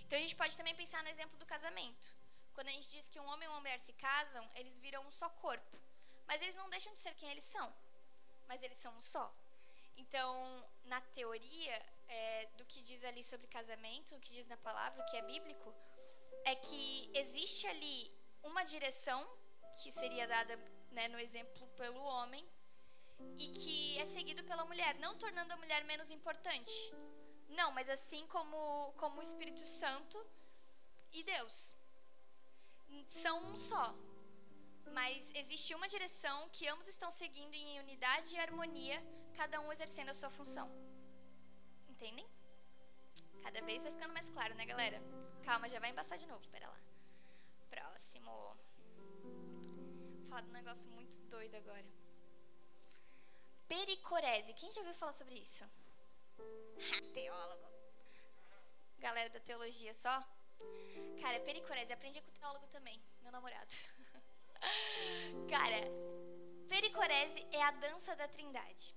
Então 0.06 0.18
a 0.18 0.22
gente 0.22 0.36
pode 0.36 0.58
também 0.58 0.76
pensar 0.76 1.02
no 1.04 1.10
exemplo 1.10 1.38
do 1.38 1.46
casamento. 1.46 2.16
Quando 2.54 2.68
a 2.68 2.72
gente 2.72 2.90
diz 2.90 3.08
que 3.08 3.20
um 3.20 3.26
homem 3.28 3.48
e 3.48 3.52
uma 3.52 3.62
mulher 3.62 3.80
se 3.80 3.94
casam, 3.94 4.50
eles 4.56 4.78
viram 4.78 5.06
um 5.08 5.12
só 5.12 5.30
corpo. 5.30 5.80
Mas 6.28 6.42
eles 6.42 6.56
não 6.56 6.70
deixam 6.70 6.94
de 6.94 7.00
ser 7.00 7.14
quem 7.16 7.30
eles 7.30 7.46
são. 7.46 7.74
Mas 8.48 8.62
eles 8.62 8.78
são 8.78 8.94
um 8.94 9.02
só. 9.02 9.34
Então, 9.98 10.70
na 10.86 11.00
teoria 11.00 11.82
é, 12.08 12.46
do 12.58 12.66
que 12.66 12.82
diz 12.82 13.04
ali 13.04 13.24
sobre 13.24 13.48
casamento, 13.48 14.16
o 14.16 14.20
que 14.20 14.34
diz 14.34 14.48
na 14.48 14.58
palavra, 14.58 15.02
o 15.02 15.06
que 15.10 15.18
é 15.18 15.22
bíblico, 15.22 15.74
é 16.46 16.56
que 16.56 17.12
existe 17.16 17.68
ali 17.68 18.12
uma 18.44 18.64
direção 18.64 19.20
que 19.82 19.92
seria 19.92 20.28
dada 20.28 20.56
né, 20.92 21.08
no 21.08 21.20
exemplo 21.20 21.68
pelo 21.70 22.02
homem 22.04 22.48
e 23.38 23.48
que 23.48 24.00
é 24.00 24.06
seguido 24.06 24.44
pela 24.44 24.66
mulher, 24.66 24.96
não 25.00 25.18
tornando 25.18 25.54
a 25.54 25.58
mulher 25.58 25.84
menos 25.86 26.10
importante. 26.10 26.72
Não, 27.50 27.72
mas 27.72 27.90
assim 27.90 28.26
como, 28.28 28.94
como 28.94 29.20
o 29.20 29.24
Espírito 29.24 29.66
Santo 29.66 30.18
e 31.12 31.24
Deus 31.24 31.76
são 33.08 33.44
um 33.52 33.56
só. 33.56 33.96
Mas 34.94 35.32
existe 35.36 35.74
uma 35.74 35.88
direção 35.88 36.50
que 36.50 36.68
ambos 36.68 36.88
estão 36.88 37.10
seguindo 37.10 37.54
em 37.54 37.80
unidade 37.80 38.36
e 38.36 38.40
harmonia, 38.40 39.02
cada 39.36 39.62
um 39.62 39.72
exercendo 39.72 40.10
a 40.10 40.14
sua 40.14 40.30
função. 40.30 40.70
Entendem? 41.88 42.28
Cada 43.42 43.62
vez 43.62 43.84
vai 43.84 43.92
ficando 43.92 44.14
mais 44.14 44.30
claro, 44.30 44.54
né, 44.56 44.66
galera? 44.66 45.02
Calma, 45.44 45.70
já 45.70 45.80
vai 45.80 45.90
embaçar 45.90 46.18
de 46.18 46.28
novo, 46.28 46.48
pera 46.50 46.68
lá. 46.68 46.91
Próximo. 47.92 48.32
Vou 49.22 50.30
falar 50.30 50.42
de 50.42 50.50
um 50.50 50.54
negócio 50.54 50.90
muito 50.92 51.20
doido 51.28 51.56
agora. 51.56 51.86
Pericorese. 53.68 54.54
Quem 54.54 54.72
já 54.72 54.80
ouviu 54.80 54.96
falar 54.96 55.12
sobre 55.12 55.36
isso? 55.36 55.66
Teólogo. 57.14 57.68
Galera 58.98 59.30
da 59.30 59.42
teologia 59.42 59.94
só? 59.94 60.16
Cara, 61.20 61.42
pericorese. 61.42 61.92
Aprendi 61.92 62.22
com 62.22 62.30
o 62.30 62.34
teólogo 62.34 62.68
também, 62.68 63.04
meu 63.22 63.32
namorado. 63.32 63.76
Cara, 65.52 65.82
pericorese 66.70 67.46
é 67.52 67.62
a 67.62 67.72
dança 67.72 68.16
da 68.16 68.28
trindade. 68.30 68.96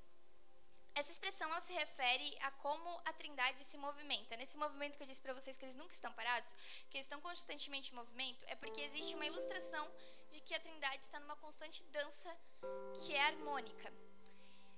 Essa 0.94 1.10
expressão 1.10 1.50
ela 1.50 1.60
se 1.60 1.72
refere 1.72 2.36
a 2.42 2.50
como 2.52 2.88
a 3.04 3.12
Trindade 3.12 3.64
se 3.64 3.76
movimenta. 3.76 4.36
Nesse 4.36 4.56
movimento 4.56 4.96
que 4.96 5.02
eu 5.02 5.06
disse 5.06 5.20
para 5.20 5.34
vocês 5.34 5.56
que 5.56 5.64
eles 5.64 5.74
nunca 5.74 5.92
estão 5.92 6.12
parados, 6.12 6.52
que 6.88 6.96
eles 6.96 7.06
estão 7.06 7.20
constantemente 7.20 7.90
em 7.90 7.96
movimento, 7.96 8.44
é 8.46 8.54
porque 8.54 8.80
existe 8.80 9.14
uma 9.16 9.26
ilustração 9.26 9.90
de 10.30 10.40
que 10.40 10.54
a 10.54 10.60
Trindade 10.60 11.02
está 11.02 11.18
numa 11.18 11.36
constante 11.36 11.82
dança 11.84 12.30
que 12.94 13.12
é 13.12 13.22
harmônica. 13.22 13.92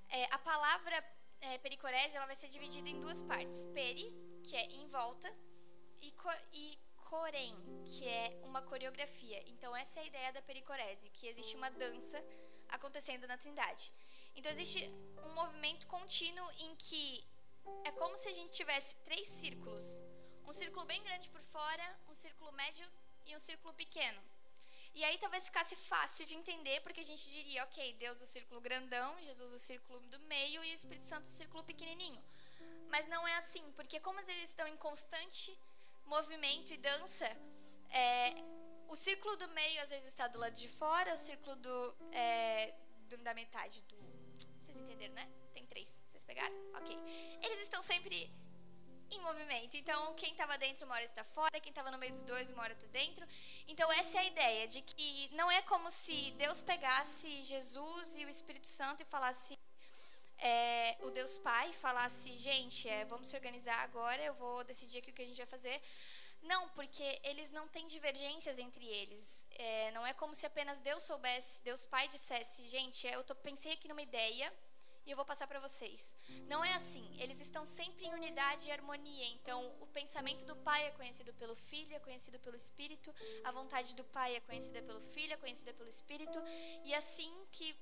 É, 0.08 0.25
a 0.32 0.38
palavra 0.38 1.04
é, 1.40 1.58
pericorese 1.58 2.16
ela 2.16 2.26
vai 2.26 2.37
ser 2.37 2.49
dividida 2.49 2.88
em 2.88 3.00
duas 3.00 3.20
partes: 3.23 3.66
peri, 3.66 4.08
que 4.42 4.56
é 4.56 4.64
em 4.73 4.88
volta, 4.88 5.30
e, 6.00 6.11
co 6.12 6.30
e 6.52 6.78
corém, 7.11 7.54
que 7.85 8.08
é 8.08 8.40
uma 8.42 8.62
coreografia. 8.62 9.42
Então 9.49 9.76
essa 9.76 10.00
é 10.00 10.02
a 10.02 10.06
ideia 10.06 10.32
da 10.32 10.42
pericorese, 10.42 11.11
que 11.11 11.26
existe 11.26 11.56
uma 11.56 11.70
dança 11.70 12.25
acontecendo 12.68 13.26
na 13.26 13.37
Trindade. 13.37 13.92
Então 14.37 14.52
existe 14.52 14.88
um 15.25 15.33
movimento 15.35 15.87
contínuo 15.87 16.50
em 16.59 16.76
que 16.76 17.25
é 17.85 17.90
como 17.93 18.16
se 18.16 18.28
a 18.28 18.33
gente 18.33 18.52
tivesse 18.52 18.97
três 18.97 19.26
círculos. 19.26 20.02
Um 20.47 20.52
círculo 20.52 20.85
bem 20.87 21.02
grande 21.02 21.28
por 21.31 21.43
fora, 21.43 21.99
um 22.09 22.14
círculo 22.14 22.52
médio 22.52 22.87
e 23.25 23.35
um 23.35 23.38
círculo 23.38 23.75
pequeno. 23.75 24.23
E 24.95 25.05
aí 25.05 25.19
talvez 25.19 25.47
ficasse 25.47 25.76
fácil 25.76 26.25
de 26.25 26.35
entender, 26.35 26.81
porque 26.81 27.00
a 27.00 27.05
gente 27.05 27.31
diria, 27.31 27.64
ok, 27.64 27.93
Deus 27.95 28.21
o 28.23 28.26
círculo 28.26 28.61
grandão, 28.61 29.21
Jesus 29.23 29.52
o 29.52 29.59
círculo 29.59 30.00
do 30.12 30.19
meio 30.21 30.64
e 30.64 30.71
o 30.71 30.75
Espírito 30.75 31.05
Santo 31.05 31.25
o 31.25 31.28
círculo 31.40 31.62
pequenininho. 31.64 32.23
Mas 32.88 33.07
não 33.09 33.26
é 33.28 33.35
assim, 33.37 33.64
porque 33.73 34.00
como 34.00 34.21
eles 34.21 34.50
estão 34.50 34.66
em 34.66 34.76
constante 34.76 35.55
movimento 36.07 36.73
e 36.73 36.76
dança, 36.78 37.26
é, 37.90 38.37
o 38.88 38.97
círculo 38.97 39.37
do 39.37 39.49
meio 39.49 39.83
às 39.83 39.90
vezes 39.90 40.09
está 40.09 40.28
do 40.28 40.38
lado 40.38 40.55
de 40.55 40.69
fora, 40.69 41.12
o 41.12 41.16
círculo 41.19 41.57
do, 41.57 41.97
é, 42.12 42.75
do 43.09 43.16
da 43.19 43.35
metade 43.35 43.83
do 43.83 44.05
vocês 44.76 44.80
entenderam, 44.80 45.14
né? 45.14 45.26
Tem 45.54 45.64
três. 45.66 46.02
Vocês 46.06 46.25
pegaram? 46.25 46.54
Ok. 46.75 46.95
Eles 47.42 47.61
estão 47.61 47.80
sempre 47.83 48.30
em 49.11 49.21
movimento. 49.21 49.76
Então, 49.76 50.14
quem 50.14 50.33
estava 50.33 50.59
dentro 50.59 50.85
uma 50.85 50.95
hora 50.95 51.04
está 51.04 51.25
fora, 51.25 51.61
quem 51.61 51.71
estava 51.71 51.90
no 51.90 51.99
meio 51.99 52.12
dos 52.12 52.23
dois 52.23 52.50
uma 52.50 52.62
hora 52.62 52.73
está 52.73 52.87
dentro. 52.88 53.26
Então, 53.66 53.90
essa 53.92 54.18
é 54.18 54.21
a 54.21 54.25
ideia 54.25 54.68
de 54.68 54.83
que 54.83 55.30
não 55.35 55.50
é 55.50 55.62
como 55.62 55.90
se 55.90 56.33
Deus 56.33 56.61
pegasse 56.61 57.42
Jesus 57.42 58.16
e 58.16 58.25
o 58.25 58.28
Espírito 58.28 58.66
Santo 58.66 59.02
e 59.02 59.06
falasse. 59.06 59.56
É, 60.38 60.99
o 61.00 61.11
Deus 61.11 61.38
Pai 61.38 61.73
falasse, 61.73 62.37
gente, 62.37 62.87
é, 62.87 63.06
vamos 63.06 63.28
se 63.28 63.37
organizar 63.37 63.78
agora, 63.83 64.23
eu 64.23 64.35
vou 64.35 64.62
decidir 64.64 64.99
aqui 64.99 65.11
o 65.11 65.14
que 65.14 65.23
a 65.23 65.26
gente 65.26 65.38
vai 65.38 65.47
fazer. 65.47 65.80
Não, 66.42 66.68
porque 66.71 67.18
eles 67.25 67.50
não 67.50 67.66
têm 67.68 67.87
divergências 67.87 68.59
entre 68.59 68.85
eles. 68.85 69.47
É, 69.52 69.90
não 69.92 70.06
é 70.06 70.12
como 70.12 70.35
se 70.35 70.45
apenas 70.45 70.78
Deus 70.80 71.04
soubesse, 71.04 71.62
Deus 71.62 71.87
Pai 71.87 72.06
dissesse, 72.09 72.68
gente, 72.68 73.06
eu 73.06 73.25
tô, 73.25 73.35
pensei 73.35 73.73
aqui 73.73 73.88
numa 73.88 74.02
ideia 74.02 74.52
e 75.06 75.10
eu 75.12 75.16
vou 75.16 75.25
passar 75.25 75.46
para 75.46 75.60
vocês. 75.60 76.14
Não 76.48 76.64
é 76.64 76.75
assim. 76.75 77.08
Eles 77.18 77.40
estão 77.40 77.64
sempre 77.64 78.04
em 78.04 78.14
unidade 78.14 78.68
e 78.68 78.72
harmonia. 78.72 79.26
Então, 79.28 79.64
o 79.80 79.86
pensamento 79.86 80.44
do 80.44 80.56
Pai 80.56 80.86
é 80.86 80.90
conhecido 80.90 81.32
pelo 81.34 81.54
Filho, 81.54 81.94
é 81.94 82.00
conhecido 82.00 82.38
pelo 82.40 82.56
Espírito. 82.56 83.14
A 83.44 83.52
vontade 83.52 83.94
do 83.94 84.04
Pai 84.04 84.34
é 84.34 84.40
conhecida 84.40 84.82
pelo 84.82 85.00
Filho, 85.00 85.32
é 85.32 85.36
conhecida 85.36 85.72
pelo 85.72 85.88
Espírito. 85.88 86.38
E 86.84 86.94
assim 86.94 87.32
que 87.52 87.76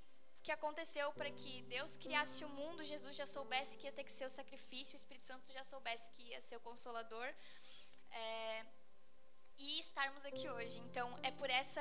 que 0.45 0.52
aconteceu 0.52 1.11
para 1.14 1.31
que 1.31 1.62
Deus 1.62 1.97
criasse 1.97 2.45
o 2.45 2.49
mundo, 2.50 2.85
Jesus 2.85 3.16
já 3.16 3.26
soubesse 3.26 3.78
que 3.78 3.87
ia 3.87 3.93
ter 3.93 4.04
que 4.04 4.12
ser 4.12 4.26
o 4.26 4.28
sacrifício, 4.28 4.93
o 4.93 4.97
Espírito 4.97 5.25
Santo 5.25 5.50
já 5.50 5.64
soubesse 5.64 6.11
que 6.11 6.23
ia 6.25 6.40
ser 6.43 6.57
o 6.57 6.61
consolador 6.61 7.35
é, 8.11 8.66
e 9.57 9.81
estarmos 9.81 10.23
aqui 10.26 10.47
hoje. 10.49 10.78
Então, 10.81 11.19
é 11.23 11.31
por 11.31 11.49
essa 11.49 11.81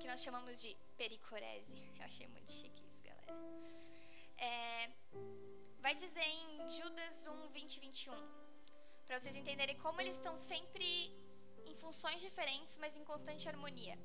que 0.00 0.08
nós 0.08 0.20
chamamos 0.20 0.60
de 0.60 0.76
pericorese. 0.96 1.80
Eu 1.96 2.04
achei 2.04 2.26
muito 2.26 2.50
chique 2.50 2.82
isso, 2.88 3.00
galera. 3.04 3.61
Vai 5.92 6.00
dizer 6.00 6.26
em 6.26 6.70
Judas 6.70 7.26
1, 7.26 7.48
20 7.50 7.76
e 7.76 7.80
21, 7.80 8.14
para 9.04 9.18
vocês 9.18 9.36
entenderem 9.36 9.76
como 9.76 10.00
eles 10.00 10.14
estão 10.14 10.34
sempre 10.34 10.86
em 11.66 11.74
funções 11.74 12.22
diferentes, 12.22 12.78
mas 12.78 12.96
em 12.96 13.04
constante 13.04 13.46
harmonia. 13.46 13.98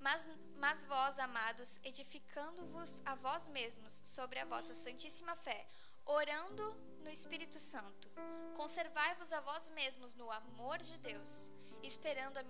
Mas, 0.00 0.26
mas 0.56 0.86
vós, 0.86 1.18
amados, 1.18 1.80
edificando-vos 1.84 3.02
a 3.04 3.14
vós 3.14 3.46
mesmos 3.50 4.00
sobre 4.06 4.38
a 4.38 4.46
vossa 4.46 4.74
santíssima 4.74 5.36
fé, 5.36 5.68
orando 6.06 6.64
no 7.02 7.10
Espírito 7.10 7.60
Santo. 7.60 8.10
Conservai-vos 8.56 9.30
a 9.30 9.42
vós 9.42 9.68
mesmos 9.68 10.14
no 10.14 10.30
amor 10.30 10.78
de 10.78 10.96
Deus, 10.96 11.52
esperando 11.82 12.36
a, 12.36 12.40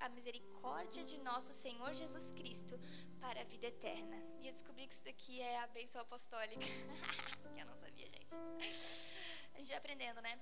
a 0.00 0.08
misericórdia 0.08 1.04
de 1.04 1.18
nosso 1.18 1.52
Senhor 1.52 1.92
Jesus 1.94 2.32
Cristo 2.32 2.78
para 3.20 3.40
a 3.40 3.44
vida 3.44 3.66
eterna. 3.66 4.16
E 4.40 4.46
eu 4.46 4.52
descobri 4.52 4.86
que 4.86 4.94
isso 4.94 5.04
daqui 5.04 5.40
é 5.40 5.58
a 5.60 5.66
bênção 5.68 6.00
apostólica. 6.00 6.60
que 7.54 7.60
eu 7.60 7.66
não 7.66 7.76
sabia, 7.76 8.06
gente. 8.06 8.34
A 9.54 9.58
gente 9.58 9.68
vai 9.68 9.78
aprendendo, 9.78 10.20
né? 10.20 10.38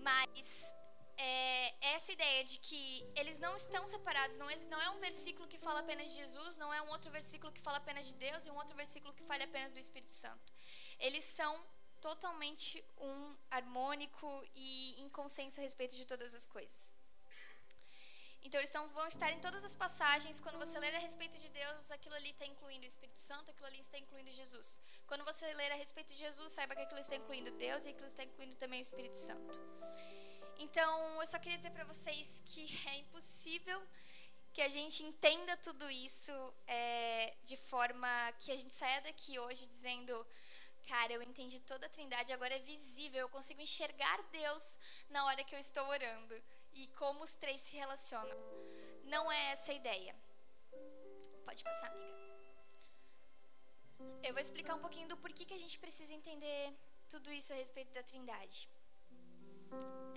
Mas 0.00 0.74
é, 1.16 1.94
essa 1.94 2.12
ideia 2.12 2.44
de 2.44 2.58
que 2.58 3.04
eles 3.16 3.38
não 3.38 3.56
estão 3.56 3.86
separados, 3.86 4.38
não 4.38 4.48
é, 4.48 4.56
não 4.66 4.80
é 4.80 4.90
um 4.90 5.00
versículo 5.00 5.48
que 5.48 5.58
fala 5.58 5.80
apenas 5.80 6.10
de 6.10 6.16
Jesus, 6.16 6.56
não 6.58 6.72
é 6.72 6.80
um 6.80 6.88
outro 6.88 7.10
versículo 7.10 7.52
que 7.52 7.60
fala 7.60 7.78
apenas 7.78 8.06
de 8.06 8.14
Deus 8.14 8.46
e 8.46 8.50
um 8.50 8.56
outro 8.56 8.76
versículo 8.76 9.12
que 9.12 9.22
fala 9.24 9.44
apenas 9.44 9.72
do 9.72 9.78
Espírito 9.78 10.12
Santo. 10.12 10.52
Eles 10.98 11.24
são 11.24 11.52
totalmente 12.00 12.84
um 12.98 13.36
harmônico 13.50 14.44
e 14.54 15.00
em 15.02 15.08
consenso 15.08 15.60
a 15.60 15.62
respeito 15.62 15.96
de 15.96 16.06
todas 16.06 16.34
as 16.34 16.46
coisas. 16.46 16.92
Então, 18.48 18.60
eles 18.62 18.72
vão 18.72 19.06
estar 19.06 19.30
em 19.30 19.40
todas 19.40 19.62
as 19.62 19.76
passagens. 19.76 20.40
Quando 20.40 20.58
você 20.58 20.78
ler 20.78 20.94
a 20.96 21.00
respeito 21.00 21.36
de 21.38 21.50
Deus, 21.50 21.90
aquilo 21.90 22.14
ali 22.14 22.30
está 22.30 22.46
incluindo 22.46 22.82
o 22.82 22.88
Espírito 22.88 23.18
Santo, 23.18 23.50
aquilo 23.50 23.66
ali 23.66 23.78
está 23.78 23.98
incluindo 23.98 24.32
Jesus. 24.32 24.80
Quando 25.06 25.22
você 25.22 25.52
ler 25.52 25.70
a 25.70 25.74
respeito 25.74 26.14
de 26.14 26.18
Jesus, 26.18 26.52
saiba 26.52 26.74
que 26.74 26.80
aquilo 26.80 26.98
está 26.98 27.14
incluindo 27.16 27.50
Deus 27.58 27.84
e 27.84 27.90
aquilo 27.90 28.06
está 28.06 28.24
incluindo 28.24 28.56
também 28.56 28.80
o 28.80 28.86
Espírito 28.88 29.18
Santo. 29.18 29.60
Então, 30.58 31.20
eu 31.20 31.26
só 31.26 31.38
queria 31.38 31.58
dizer 31.58 31.72
para 31.72 31.84
vocês 31.84 32.42
que 32.46 32.64
é 32.88 32.96
impossível 33.00 33.78
que 34.54 34.62
a 34.62 34.70
gente 34.70 35.02
entenda 35.02 35.54
tudo 35.58 35.90
isso 35.90 36.32
é, 36.66 37.34
de 37.44 37.58
forma 37.58 38.08
que 38.40 38.50
a 38.50 38.56
gente 38.56 38.72
saia 38.72 39.02
daqui 39.02 39.38
hoje 39.38 39.66
dizendo 39.66 40.26
Cara, 40.86 41.12
eu 41.12 41.22
entendi 41.22 41.60
toda 41.60 41.84
a 41.84 41.90
trindade, 41.90 42.32
agora 42.32 42.56
é 42.56 42.60
visível, 42.60 43.20
eu 43.20 43.28
consigo 43.28 43.60
enxergar 43.60 44.22
Deus 44.32 44.78
na 45.10 45.26
hora 45.26 45.44
que 45.44 45.54
eu 45.54 45.58
estou 45.58 45.86
orando 45.86 46.34
e 46.74 46.86
como 46.88 47.22
os 47.22 47.34
três 47.34 47.60
se 47.60 47.76
relacionam. 47.76 48.38
Não 49.04 49.30
é 49.30 49.52
essa 49.52 49.72
a 49.72 49.74
ideia. 49.74 50.14
Pode 51.44 51.64
passar, 51.64 51.90
amiga. 51.90 52.18
Eu 54.22 54.32
vou 54.32 54.40
explicar 54.40 54.74
um 54.74 54.80
pouquinho 54.80 55.08
do 55.08 55.16
porquê 55.16 55.44
que 55.44 55.54
a 55.54 55.58
gente 55.58 55.78
precisa 55.78 56.14
entender 56.14 56.72
tudo 57.08 57.32
isso 57.32 57.52
a 57.52 57.56
respeito 57.56 57.92
da 57.92 58.02
trindade. 58.02 58.68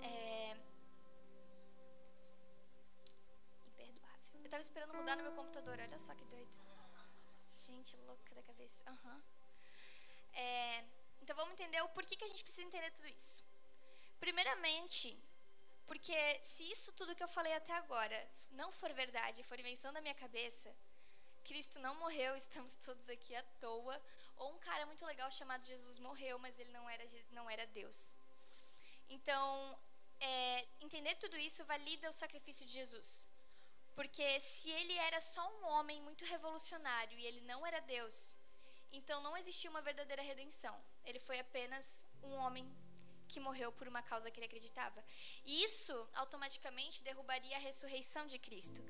É... 0.02 0.42
esperando 4.62 4.94
mudar 4.94 5.16
no 5.16 5.24
meu 5.24 5.32
computador. 5.32 5.76
Olha 5.78 5.98
só 5.98 6.14
que 6.14 6.24
doido. 6.26 6.56
Gente 7.66 7.96
louca 8.08 8.34
da 8.34 8.42
cabeça. 8.42 8.90
Uhum. 8.90 9.22
É, 10.34 10.84
então 11.20 11.34
vamos 11.36 11.54
entender 11.54 11.80
o 11.82 11.88
porquê 11.88 12.16
que 12.16 12.24
a 12.24 12.28
gente 12.28 12.44
precisa 12.44 12.66
entender 12.66 12.90
tudo 12.92 13.08
isso. 13.08 13.44
Primeiramente, 14.20 15.08
porque 15.86 16.40
se 16.42 16.64
isso 16.70 16.92
tudo 16.92 17.14
que 17.14 17.22
eu 17.22 17.28
falei 17.28 17.52
até 17.54 17.72
agora 17.74 18.30
não 18.52 18.70
for 18.72 18.92
verdade, 18.92 19.42
for 19.42 19.58
invenção 19.58 19.92
da 19.92 20.00
minha 20.00 20.14
cabeça, 20.14 20.74
Cristo 21.44 21.78
não 21.80 21.94
morreu, 21.96 22.34
estamos 22.36 22.74
todos 22.74 23.08
aqui 23.08 23.34
à 23.34 23.42
toa, 23.60 24.00
ou 24.36 24.52
um 24.52 24.58
cara 24.58 24.86
muito 24.86 25.04
legal 25.06 25.30
chamado 25.30 25.66
Jesus 25.66 25.98
morreu, 25.98 26.38
mas 26.38 26.58
ele 26.58 26.72
não 26.72 26.88
era, 26.88 27.04
não 27.30 27.50
era 27.50 27.66
Deus. 27.66 28.14
Então, 29.08 29.78
é, 30.20 30.66
entender 30.80 31.14
tudo 31.16 31.36
isso 31.36 31.64
valida 31.64 32.08
o 32.08 32.12
sacrifício 32.12 32.64
de 32.64 32.72
Jesus. 32.72 33.28
Porque 33.94 34.40
se 34.40 34.70
ele 34.70 34.96
era 34.98 35.20
só 35.20 35.46
um 35.56 35.66
homem 35.66 36.00
muito 36.02 36.24
revolucionário 36.24 37.18
e 37.18 37.26
ele 37.26 37.42
não 37.42 37.66
era 37.66 37.80
Deus, 37.80 38.38
então 38.90 39.20
não 39.22 39.36
existia 39.36 39.70
uma 39.70 39.82
verdadeira 39.82 40.22
redenção. 40.22 40.74
Ele 41.04 41.18
foi 41.18 41.38
apenas 41.40 42.06
um 42.22 42.34
homem 42.34 42.64
que 43.32 43.40
morreu 43.48 43.70
por 43.78 43.86
uma 43.88 44.02
causa 44.10 44.30
que 44.30 44.38
ele 44.38 44.50
acreditava. 44.50 45.02
E 45.44 45.64
isso 45.64 45.96
automaticamente 46.22 47.02
derrubaria 47.08 47.56
a 47.56 47.64
ressurreição 47.68 48.24
de 48.32 48.38
Cristo, 48.46 48.80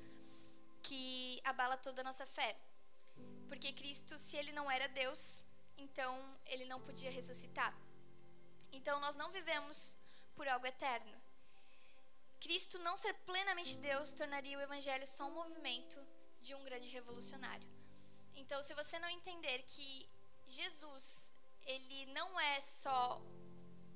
que 0.87 1.41
abala 1.51 1.77
toda 1.77 2.01
a 2.01 2.07
nossa 2.09 2.25
fé. 2.25 2.51
Porque 3.47 3.71
Cristo, 3.71 4.17
se 4.17 4.35
ele 4.35 4.51
não 4.51 4.69
era 4.69 4.87
Deus, 4.89 5.43
então 5.77 6.13
ele 6.45 6.65
não 6.65 6.79
podia 6.81 7.11
ressuscitar. 7.19 7.73
Então 8.71 8.99
nós 8.99 9.15
não 9.15 9.31
vivemos 9.31 9.97
por 10.35 10.47
algo 10.47 10.65
eterno. 10.65 11.17
Cristo 12.41 12.77
não 12.79 12.95
ser 12.97 13.13
plenamente 13.29 13.77
Deus 13.77 14.11
tornaria 14.11 14.57
o 14.57 14.61
evangelho 14.61 15.07
só 15.07 15.25
um 15.27 15.35
movimento 15.41 15.99
de 16.41 16.53
um 16.53 16.63
grande 16.63 16.89
revolucionário. 16.89 17.69
Então, 18.35 18.61
se 18.61 18.73
você 18.73 18.99
não 18.99 19.07
entender 19.09 19.63
que 19.73 20.09
Jesus, 20.45 21.31
ele 21.65 22.07
não 22.07 22.37
é 22.37 22.59
só 22.59 23.21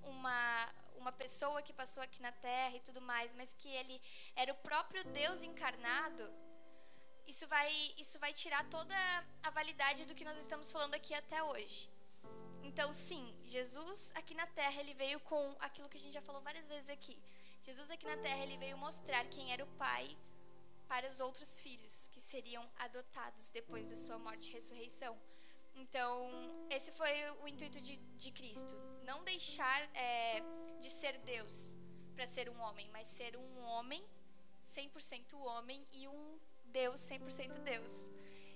uma 0.08 0.74
uma 0.98 1.12
pessoa 1.12 1.62
que 1.62 1.74
passou 1.82 2.02
aqui 2.04 2.22
na 2.22 2.32
terra 2.32 2.76
e 2.76 2.80
tudo 2.88 3.00
mais, 3.00 3.34
mas 3.36 3.54
que 3.54 3.70
ele 3.70 4.02
era 4.36 4.52
o 4.52 4.56
próprio 4.56 5.04
Deus 5.20 5.42
encarnado, 5.42 6.24
isso 7.26 7.48
vai 7.48 7.72
isso 7.98 8.18
vai 8.20 8.34
tirar 8.34 8.64
toda 8.70 8.96
a 9.44 9.50
validade 9.52 10.06
do 10.06 10.16
que 10.16 10.26
nós 10.26 10.38
estamos 10.38 10.72
falando 10.72 10.96
aqui 10.96 11.14
até 11.14 11.42
hoje. 11.44 11.90
Então, 12.64 12.92
sim, 12.92 13.24
Jesus 13.44 14.12
aqui 14.16 14.34
na 14.34 14.48
terra, 14.48 14.82
ele 14.82 14.94
veio 14.94 15.20
com 15.22 15.56
aquilo 15.60 15.90
que 15.90 15.98
a 15.98 16.00
gente 16.00 16.14
já 16.14 16.22
falou 16.22 16.42
várias 16.42 16.68
vezes 16.68 16.90
aqui. 16.90 17.18
Jesus 17.62 17.90
aqui 17.90 18.06
na 18.06 18.18
terra, 18.18 18.44
ele 18.44 18.58
veio 18.58 18.78
mostrar 18.78 19.24
quem 19.26 19.52
era 19.52 19.64
o 19.64 19.74
pai 19.86 20.06
para 20.88 21.08
os 21.08 21.20
outros 21.20 21.60
filhos 21.60 22.08
que 22.14 22.20
seriam 22.20 22.64
adotados 22.78 23.50
depois 23.50 23.88
da 23.88 23.96
sua 23.96 24.18
morte 24.20 24.50
e 24.50 24.54
ressurreição. 24.54 25.18
Então, 25.76 26.30
esse 26.70 26.92
foi 26.92 27.12
o 27.42 27.48
intuito 27.48 27.80
de, 27.82 27.98
de 27.98 28.32
Cristo. 28.32 28.76
Não 29.08 29.24
deixar 29.24 29.82
é, 29.96 30.44
de 30.80 30.90
ser 30.90 31.18
Deus 31.20 31.76
para 32.14 32.28
ser 32.28 32.50
um 32.50 32.60
homem, 32.60 32.90
mas 32.92 33.08
ser 33.08 33.36
um 33.38 33.60
homem 33.64 34.04
100% 34.62 35.34
homem 35.40 35.88
e 35.92 36.08
um 36.08 36.40
Deus 36.66 37.00
100% 37.02 37.60
Deus. 37.64 37.92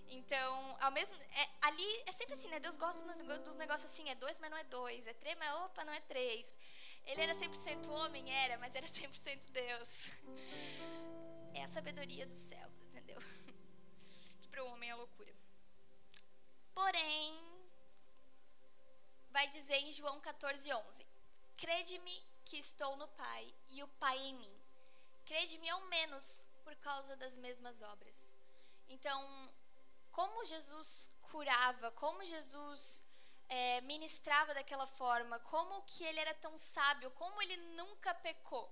Então, 0.10 0.78
ao 0.82 0.92
mesmo. 0.92 1.18
É, 1.18 1.50
ali 1.62 2.04
é 2.06 2.12
sempre 2.12 2.34
assim, 2.34 2.50
né? 2.50 2.60
Deus 2.60 2.76
gosta 2.76 3.02
dos 3.40 3.56
negócios 3.56 3.90
assim, 3.90 4.10
é 4.10 4.16
dois, 4.16 4.38
mas 4.40 4.52
não 4.52 4.58
é 4.58 4.64
dois. 4.66 5.08
É 5.08 5.14
três, 5.14 5.38
mas 5.38 5.54
opa, 5.64 5.86
não 5.86 5.94
é 5.94 6.02
três. 6.02 6.54
Ele 7.06 7.22
era 7.22 7.34
100% 7.34 7.88
homem, 7.90 8.30
era, 8.30 8.58
mas 8.58 8.76
era 8.76 8.86
100% 8.86 9.52
Deus. 9.52 10.12
É 11.54 11.64
a 11.64 11.68
sabedoria 11.68 12.26
dos 12.28 12.38
céus, 12.38 12.82
entendeu? 12.84 13.20
Que 14.42 14.48
para 14.50 14.64
o 14.64 14.68
homem 14.68 14.90
é 14.90 14.96
loucura. 14.96 15.34
Porém, 16.74 17.51
vai 19.32 19.48
dizer 19.48 19.78
em 19.78 19.92
João 19.92 20.20
14, 20.20 20.74
11: 20.74 21.08
Crede-me 21.58 22.24
que 22.46 22.58
estou 22.58 22.96
no 22.98 23.08
Pai 23.10 23.54
e 23.70 23.84
o 23.84 23.88
Pai 23.88 24.18
em 24.18 24.36
mim. 24.36 24.62
Crede-me 25.26 25.70
ao 25.70 25.82
menos 25.88 26.46
por 26.64 26.76
causa 26.78 27.16
das 27.16 27.38
mesmas 27.38 27.82
obras. 27.82 28.34
Então, 28.90 29.20
como 30.12 30.44
Jesus 30.46 31.10
curava, 31.32 31.92
como 31.92 32.24
Jesus 32.24 33.06
é, 33.48 33.82
ministrava 33.82 34.54
daquela 34.54 34.86
forma, 34.86 35.40
como 35.40 35.84
que 35.84 36.04
ele 36.04 36.20
era 36.20 36.34
tão 36.36 36.58
sábio, 36.58 37.12
como 37.12 37.42
ele 37.42 37.58
nunca 37.76 38.14
pecou. 38.16 38.70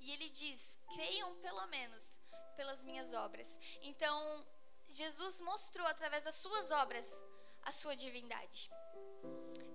E 0.00 0.12
ele 0.12 0.28
diz: 0.30 0.78
creiam 0.94 1.34
pelo 1.36 1.66
menos 1.68 2.20
pelas 2.56 2.84
minhas 2.84 3.12
obras. 3.14 3.58
Então, 3.80 4.46
Jesus 4.88 5.40
mostrou 5.40 5.86
através 5.86 6.24
das 6.24 6.34
suas 6.34 6.70
obras 6.70 7.24
a 7.62 7.72
sua 7.72 7.96
divindade. 7.96 8.70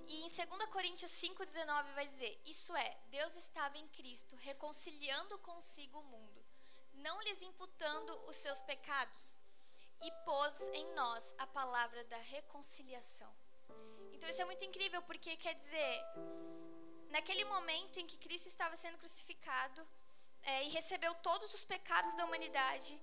E 0.08 0.24
em 0.24 0.30
2 0.30 0.70
Coríntios 0.70 1.12
5,19 1.12 1.94
vai 1.94 2.08
dizer: 2.08 2.42
Isso 2.46 2.76
é, 2.76 2.98
Deus 3.10 3.36
estava 3.36 3.78
em 3.78 3.88
Cristo, 3.90 4.36
reconciliando 4.38 5.38
consigo 5.40 6.00
o 6.00 6.04
mundo, 6.04 6.46
não 6.94 7.22
lhes 7.22 7.42
imputando 7.42 8.12
os 8.26 8.36
seus 8.36 8.62
pecados 8.62 9.40
e 10.02 10.12
pôs 10.24 10.70
em 10.70 10.86
nós 10.94 11.36
a 11.38 11.48
palavra 11.48 12.04
da 12.06 12.18
reconciliação. 12.18 13.34
Então 14.14 14.30
isso 14.30 14.42
é 14.42 14.46
muito 14.46 14.64
incrível 14.64 15.02
porque 15.04 15.36
quer 15.36 15.56
dizer, 15.56 16.04
naquele 17.10 17.44
momento 17.46 18.00
em 18.00 18.08
que 18.08 18.18
Cristo 18.18 18.48
estava 18.48 18.76
sendo 18.76 18.98
crucificado 18.98 19.88
é, 20.44 20.64
e 20.64 20.70
recebeu 20.70 21.14
todos 21.16 21.54
os 21.54 21.66
pecados 21.66 22.14
da 22.16 22.26
humanidade, 22.26 23.00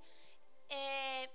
é, 0.68 1.30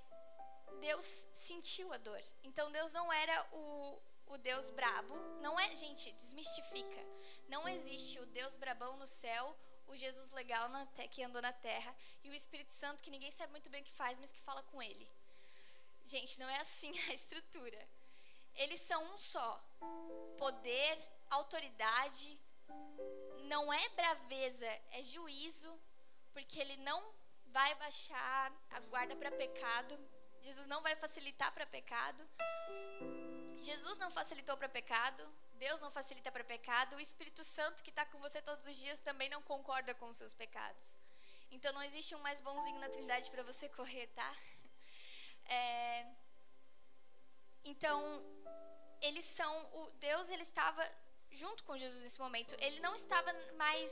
Deus 0.81 1.27
sentiu 1.31 1.91
a 1.93 1.97
dor. 1.97 2.21
Então 2.43 2.71
Deus 2.71 2.91
não 2.91 3.11
era 3.11 3.47
o, 3.51 4.01
o 4.29 4.37
Deus 4.37 4.69
brabo, 4.69 5.15
não 5.41 5.59
é, 5.59 5.75
gente, 5.75 6.11
desmistifica. 6.13 7.01
Não 7.47 7.67
existe 7.67 8.19
o 8.19 8.25
Deus 8.27 8.55
brabão 8.55 8.95
no 8.97 9.07
céu, 9.07 9.57
o 9.87 9.95
Jesus 9.95 10.31
legal 10.31 10.69
na, 10.69 10.85
que 10.85 11.23
andou 11.23 11.41
na 11.41 11.51
terra 11.51 11.95
e 12.23 12.29
o 12.29 12.33
Espírito 12.33 12.71
Santo 12.71 13.01
que 13.01 13.09
ninguém 13.09 13.31
sabe 13.31 13.51
muito 13.51 13.69
bem 13.69 13.81
o 13.81 13.83
que 13.83 13.91
faz, 13.91 14.19
mas 14.19 14.31
que 14.31 14.39
fala 14.39 14.61
com 14.63 14.81
ele. 14.81 15.09
Gente, 16.05 16.39
não 16.39 16.49
é 16.49 16.59
assim 16.59 16.91
a 17.09 17.13
estrutura. 17.13 17.87
Eles 18.55 18.81
são 18.81 19.03
um 19.13 19.17
só. 19.17 19.63
Poder, 20.37 20.97
autoridade, 21.29 22.39
não 23.45 23.73
é 23.73 23.89
braveza, 23.89 24.65
é 24.91 25.01
juízo, 25.01 25.71
porque 26.33 26.59
ele 26.59 26.77
não 26.77 27.13
vai 27.47 27.73
baixar 27.75 28.53
a 28.69 28.79
guarda 28.81 29.15
para 29.15 29.31
pecado. 29.31 29.97
Jesus 30.41 30.67
não 30.67 30.81
vai 30.81 30.95
facilitar 30.95 31.51
para 31.53 31.65
pecado. 31.65 32.27
Jesus 33.61 33.97
não 33.97 34.09
facilitou 34.09 34.57
para 34.57 34.69
pecado. 34.69 35.23
Deus 35.57 35.81
não 35.81 35.91
facilita 35.91 36.31
para 36.31 36.43
pecado. 36.43 36.95
O 36.95 36.99
Espírito 36.99 37.43
Santo 37.43 37.83
que 37.83 37.89
está 37.89 38.05
com 38.05 38.19
você 38.19 38.41
todos 38.41 38.65
os 38.65 38.77
dias 38.77 38.99
também 38.99 39.29
não 39.29 39.41
concorda 39.41 39.93
com 39.95 40.09
os 40.09 40.17
seus 40.17 40.33
pecados. 40.33 40.95
Então 41.51 41.73
não 41.73 41.83
existe 41.83 42.15
um 42.15 42.19
mais 42.19 42.39
bonzinho 42.39 42.79
na 42.79 42.89
Trindade 42.89 43.29
para 43.31 43.43
você 43.43 43.69
correr, 43.69 44.07
tá? 44.07 44.35
É, 45.51 46.05
então, 47.65 48.23
eles 49.01 49.25
são 49.25 49.51
o 49.73 49.89
Deus 49.99 50.29
ele 50.29 50.43
estava 50.43 50.87
junto 51.31 51.63
com 51.63 51.77
Jesus 51.77 52.03
nesse 52.03 52.19
momento. 52.19 52.55
Ele 52.59 52.79
não 52.81 52.93
estava 52.93 53.33
mais, 53.55 53.91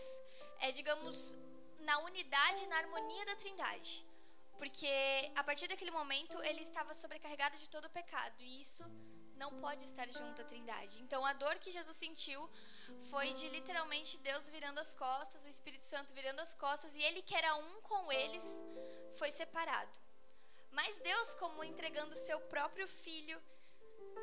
é, 0.60 0.72
digamos, 0.72 1.36
na 1.80 1.98
unidade, 2.00 2.68
na 2.68 2.78
harmonia 2.78 3.26
da 3.26 3.36
Trindade, 3.36 4.06
porque 4.58 4.88
a 5.36 5.44
partir 5.44 5.68
daquele 5.68 5.92
momento 5.92 6.42
ele 6.44 6.62
estava 6.62 6.94
sobrecarregado 6.94 7.58
de 7.58 7.70
todo 7.70 7.86
o 7.86 7.90
pecado 7.90 8.42
e 8.44 8.62
isso 8.62 8.84
não 9.38 9.52
pode 9.58 9.84
estar 9.84 10.08
junto 10.10 10.42
à 10.42 10.46
Trindade. 10.46 11.02
Então, 11.02 11.26
a 11.26 11.34
dor 11.34 11.56
que 11.60 11.72
Jesus 11.72 11.96
sentiu 11.96 12.50
foi 13.10 13.34
de 13.34 13.48
literalmente 13.50 14.18
Deus 14.20 14.50
virando 14.50 14.80
as 14.80 14.94
costas, 14.94 15.44
o 15.44 15.48
Espírito 15.48 15.84
Santo 15.84 16.14
virando 16.14 16.40
as 16.40 16.54
costas 16.54 16.96
e 16.96 17.02
ele 17.02 17.22
que 17.22 17.36
era 17.36 17.56
um 17.56 17.82
com 17.82 18.12
eles 18.12 18.46
foi 19.14 19.32
separado. 19.32 20.00
Mas 20.72 20.98
Deus, 21.00 21.34
como 21.36 21.64
entregando 21.64 22.16
seu 22.16 22.40
próprio 22.42 22.88
filho 22.88 23.42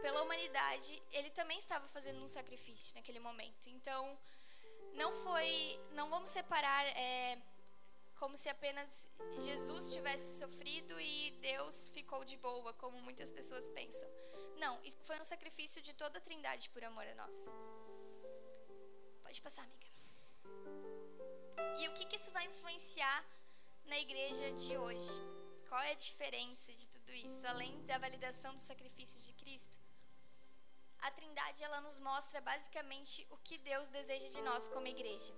pela 0.02 0.22
humanidade, 0.22 1.02
ele 1.12 1.30
também 1.30 1.58
estava 1.58 1.86
fazendo 1.88 2.20
um 2.22 2.28
sacrifício 2.28 2.94
naquele 2.94 3.18
momento. 3.18 3.68
Então, 3.68 4.18
não 4.94 5.10
foi, 5.12 5.80
não 5.92 6.08
vamos 6.10 6.30
separar 6.30 6.84
é, 6.96 7.38
como 8.24 8.38
se 8.38 8.48
apenas 8.48 9.06
Jesus 9.38 9.92
tivesse 9.92 10.38
sofrido 10.38 10.98
e 10.98 11.30
Deus 11.42 11.90
ficou 11.90 12.24
de 12.24 12.38
boa, 12.38 12.72
como 12.72 12.98
muitas 13.02 13.30
pessoas 13.30 13.68
pensam. 13.68 14.08
Não, 14.56 14.82
isso 14.82 14.96
foi 15.02 15.20
um 15.20 15.24
sacrifício 15.32 15.82
de 15.82 15.92
toda 15.92 16.16
a 16.16 16.22
Trindade 16.22 16.70
por 16.70 16.82
amor 16.82 17.06
a 17.06 17.14
nós. 17.16 17.52
Pode 19.22 19.42
passar, 19.42 19.64
amiga. 19.64 19.86
E 21.80 21.86
o 21.86 21.92
que, 21.92 22.06
que 22.06 22.16
isso 22.16 22.30
vai 22.30 22.46
influenciar 22.46 23.20
na 23.84 23.98
igreja 23.98 24.52
de 24.52 24.74
hoje? 24.78 25.14
Qual 25.68 25.82
é 25.82 25.90
a 25.90 26.02
diferença 26.08 26.72
de 26.72 26.88
tudo 26.88 27.12
isso, 27.12 27.46
além 27.46 27.84
da 27.84 27.98
validação 27.98 28.54
do 28.54 28.60
sacrifício 28.60 29.20
de 29.20 29.34
Cristo? 29.34 29.78
A 31.00 31.10
Trindade 31.10 31.62
ela 31.62 31.82
nos 31.82 31.98
mostra 31.98 32.40
basicamente 32.40 33.26
o 33.30 33.36
que 33.36 33.58
Deus 33.58 33.90
deseja 33.90 34.30
de 34.30 34.40
nós 34.40 34.66
como 34.68 34.86
igreja. 34.86 35.34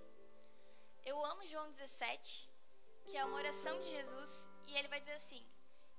Eu 1.05 1.25
amo 1.25 1.45
João 1.47 1.69
17, 1.69 2.55
que 3.07 3.17
é 3.17 3.25
uma 3.25 3.37
oração 3.37 3.79
de 3.81 3.89
Jesus, 3.89 4.51
e 4.67 4.77
ele 4.77 4.89
vai 4.89 5.01
dizer 5.01 5.15
assim: 5.15 5.45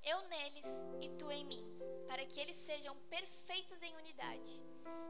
eu 0.03 0.21
neles 0.27 0.65
e 1.01 1.09
tu 1.17 1.29
em 1.31 1.45
mim, 1.45 1.65
para 2.07 2.25
que 2.25 2.39
eles 2.39 2.57
sejam 2.57 2.95
perfeitos 3.09 3.81
em 3.81 3.95
unidade, 3.95 4.65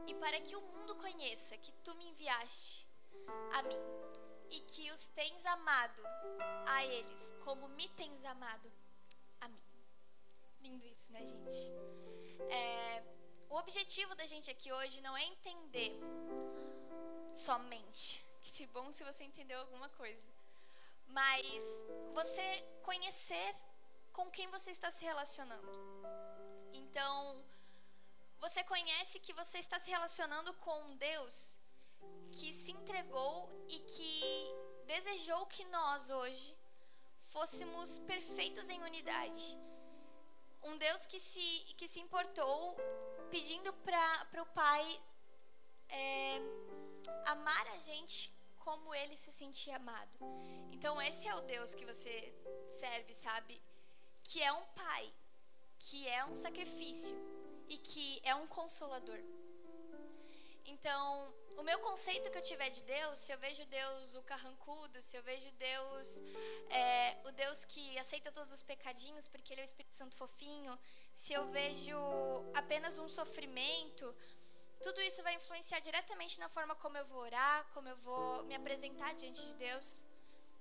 e 0.06 0.14
para 0.14 0.40
que 0.40 0.56
o 0.56 0.60
mundo 0.60 0.94
conheça 0.96 1.56
que 1.56 1.72
tu 1.84 1.94
me 1.94 2.06
enviaste 2.10 2.88
a 3.52 3.62
mim 3.62 3.80
e 4.50 4.60
que 4.60 4.90
os 4.90 5.08
tens 5.08 5.44
amado 5.46 6.02
a 6.66 6.84
eles 6.84 7.34
como 7.44 7.68
me 7.68 7.88
tens 7.90 8.24
amado 8.24 8.72
a 9.40 9.48
mim. 9.48 9.62
Lindo 10.60 10.86
isso, 10.86 11.12
né, 11.12 11.24
gente? 11.24 11.72
É, 12.50 13.02
o 13.50 13.56
objetivo 13.56 14.14
da 14.14 14.26
gente 14.26 14.50
aqui 14.50 14.72
hoje 14.72 15.00
não 15.00 15.16
é 15.16 15.22
entender 15.24 15.92
somente. 17.34 18.26
Que 18.42 18.66
bom 18.66 18.90
se 18.90 19.04
você 19.04 19.24
entendeu 19.24 19.58
alguma 19.60 19.88
coisa. 19.90 20.37
Mas 21.08 21.84
você 22.14 22.62
conhecer 22.82 23.54
com 24.12 24.30
quem 24.30 24.48
você 24.48 24.70
está 24.70 24.90
se 24.90 25.04
relacionando. 25.04 25.70
Então, 26.72 27.44
você 28.38 28.62
conhece 28.64 29.18
que 29.20 29.32
você 29.32 29.58
está 29.58 29.78
se 29.78 29.90
relacionando 29.90 30.52
com 30.54 30.82
um 30.84 30.96
Deus 30.96 31.58
que 32.30 32.52
se 32.52 32.72
entregou 32.72 33.48
e 33.68 33.78
que 33.80 34.22
desejou 34.86 35.46
que 35.46 35.64
nós 35.66 36.10
hoje 36.10 36.56
fôssemos 37.20 37.98
perfeitos 38.00 38.68
em 38.68 38.82
unidade. 38.82 39.60
Um 40.62 40.76
Deus 40.78 41.06
que 41.06 41.20
se, 41.20 41.74
que 41.76 41.86
se 41.86 42.00
importou 42.00 42.76
pedindo 43.30 43.72
para 43.72 44.42
o 44.42 44.46
Pai 44.46 45.02
é, 45.88 46.38
amar 47.26 47.66
a 47.68 47.78
gente 47.80 48.37
como 48.68 48.94
ele 48.94 49.16
se 49.16 49.32
sentia 49.32 49.76
amado. 49.76 50.16
Então, 50.74 51.00
esse 51.08 51.26
é 51.26 51.34
o 51.34 51.40
Deus 51.54 51.74
que 51.74 51.86
você 51.92 52.14
serve, 52.80 53.14
sabe? 53.14 53.54
que 54.28 54.42
é 54.42 54.52
um 54.52 54.64
pai, 54.82 55.10
que 55.78 56.06
é 56.06 56.22
um 56.26 56.34
sacrifício 56.34 57.16
e 57.66 57.78
que 57.78 58.20
é 58.22 58.34
um 58.34 58.46
consolador. 58.46 59.18
Então, 60.66 61.34
o 61.56 61.62
meu 61.62 61.78
conceito 61.78 62.30
que 62.30 62.36
eu 62.36 62.42
tiver 62.42 62.68
de 62.68 62.82
Deus, 62.82 63.18
se 63.20 63.32
eu 63.32 63.38
vejo 63.38 63.64
Deus 63.64 64.14
o 64.14 64.22
carrancudo, 64.22 65.00
se 65.00 65.16
eu 65.16 65.22
vejo 65.22 65.50
Deus 65.52 66.22
é, 66.68 67.16
o 67.24 67.32
Deus 67.32 67.64
que 67.64 67.98
aceita 67.98 68.30
todos 68.30 68.52
os 68.52 68.62
pecadinhos 68.62 69.26
porque 69.26 69.54
Ele 69.54 69.62
é 69.62 69.64
o 69.64 69.70
Espírito 69.72 69.96
Santo 69.96 70.14
fofinho, 70.14 70.78
se 71.14 71.32
eu 71.32 71.48
vejo 71.50 71.98
apenas 72.54 72.98
um 72.98 73.08
sofrimento, 73.08 74.14
tudo 74.82 75.00
isso 75.00 75.22
vai 75.22 75.34
influenciar 75.34 75.80
diretamente 75.80 76.38
na 76.40 76.48
forma 76.48 76.74
como 76.76 76.96
eu 76.96 77.06
vou 77.06 77.20
orar, 77.20 77.64
como 77.74 77.88
eu 77.88 77.96
vou 77.98 78.44
me 78.44 78.54
apresentar 78.54 79.14
diante 79.14 79.44
de 79.44 79.54
Deus 79.54 80.04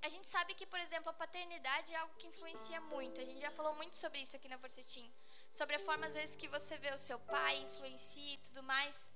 a 0.01 0.10
gente 0.10 0.27
sabe 0.27 0.53
que, 0.53 0.65
por 0.65 0.80
exemplo, 0.80 1.10
a 1.10 1.13
paternidade 1.13 1.93
é 1.93 1.97
algo 1.97 2.13
que 2.17 2.27
influencia 2.27 2.80
muito. 2.82 3.19
A 3.19 3.25
gente 3.25 3.39
já 3.41 3.51
falou 3.51 3.73
muito 3.75 3.95
sobre 3.97 4.19
isso 4.19 4.36
aqui 4.36 4.47
na 4.47 4.58
Forcetim. 4.58 5.12
Sobre 5.51 5.75
a 5.75 5.80
forma, 5.80 6.06
às 6.06 6.13
vezes, 6.13 6.36
que 6.36 6.47
você 6.47 6.77
vê 6.77 6.91
o 6.91 6.97
seu 6.97 7.19
pai, 7.19 7.58
influencia 7.58 8.34
e 8.34 8.38
tudo 8.38 8.63
mais. 8.63 9.12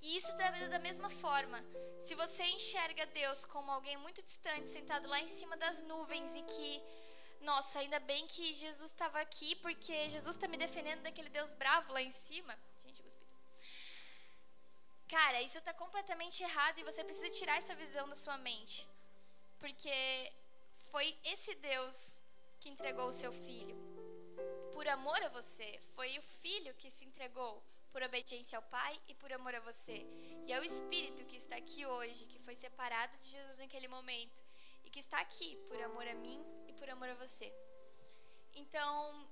E 0.00 0.16
isso 0.16 0.34
da, 0.36 0.50
da 0.68 0.78
mesma 0.78 1.10
forma. 1.10 1.62
Se 2.00 2.14
você 2.14 2.44
enxerga 2.44 3.06
Deus 3.06 3.44
como 3.44 3.70
alguém 3.70 3.96
muito 3.98 4.22
distante, 4.22 4.70
sentado 4.70 5.06
lá 5.08 5.20
em 5.20 5.28
cima 5.28 5.56
das 5.56 5.82
nuvens 5.82 6.34
e 6.34 6.42
que, 6.42 6.82
nossa, 7.40 7.78
ainda 7.78 8.00
bem 8.00 8.26
que 8.26 8.54
Jesus 8.54 8.90
estava 8.90 9.20
aqui, 9.20 9.54
porque 9.56 10.08
Jesus 10.08 10.36
está 10.36 10.48
me 10.48 10.56
defendendo 10.56 11.02
daquele 11.02 11.28
Deus 11.28 11.54
bravo 11.54 11.92
lá 11.92 12.02
em 12.02 12.10
cima. 12.10 12.56
Cara, 15.26 15.42
isso 15.42 15.58
está 15.58 15.74
completamente 15.74 16.40
errado 16.44 16.78
e 16.78 16.84
você 16.84 17.02
precisa 17.02 17.28
tirar 17.30 17.56
essa 17.56 17.74
visão 17.74 18.08
da 18.08 18.14
sua 18.14 18.36
mente. 18.38 18.86
Porque 19.58 19.96
foi 20.92 21.06
esse 21.24 21.52
Deus 21.56 22.22
que 22.60 22.68
entregou 22.68 23.08
o 23.08 23.16
seu 23.20 23.32
filho. 23.32 23.76
Por 24.72 24.86
amor 24.86 25.20
a 25.24 25.28
você. 25.30 25.80
Foi 25.96 26.16
o 26.16 26.22
filho 26.22 26.72
que 26.74 26.92
se 26.92 27.04
entregou 27.04 27.60
por 27.90 28.04
obediência 28.04 28.56
ao 28.56 28.62
Pai 28.76 28.94
e 29.08 29.14
por 29.16 29.32
amor 29.32 29.52
a 29.56 29.64
você. 29.68 29.98
E 30.46 30.52
é 30.52 30.60
o 30.60 30.64
Espírito 30.72 31.24
que 31.24 31.38
está 31.42 31.56
aqui 31.56 31.84
hoje, 31.84 32.26
que 32.26 32.38
foi 32.38 32.54
separado 32.54 33.18
de 33.18 33.28
Jesus 33.28 33.58
naquele 33.58 33.88
momento 33.88 34.44
e 34.84 34.90
que 34.90 35.00
está 35.00 35.18
aqui 35.18 35.56
por 35.66 35.82
amor 35.82 36.06
a 36.06 36.14
mim 36.14 36.40
e 36.68 36.72
por 36.74 36.88
amor 36.88 37.08
a 37.08 37.14
você. 37.14 37.52
Então, 38.54 39.28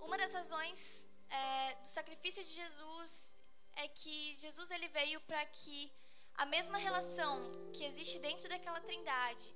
uma 0.00 0.16
das 0.16 0.32
razões 0.32 1.10
é, 1.28 1.74
do 1.82 1.88
sacrifício 1.98 2.42
de 2.46 2.54
Jesus 2.62 3.36
é 3.76 3.88
que 3.88 4.36
Jesus 4.38 4.70
ele 4.70 4.88
veio 4.88 5.20
para 5.22 5.44
que 5.46 5.92
a 6.34 6.46
mesma 6.46 6.78
relação 6.78 7.40
que 7.72 7.84
existe 7.84 8.18
dentro 8.18 8.48
daquela 8.48 8.80
trindade 8.80 9.54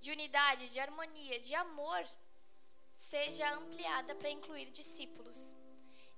de 0.00 0.10
unidade, 0.10 0.70
de 0.70 0.80
harmonia, 0.80 1.40
de 1.40 1.54
amor, 1.54 2.02
seja 2.94 3.52
ampliada 3.54 4.14
para 4.14 4.30
incluir 4.30 4.70
discípulos. 4.70 5.56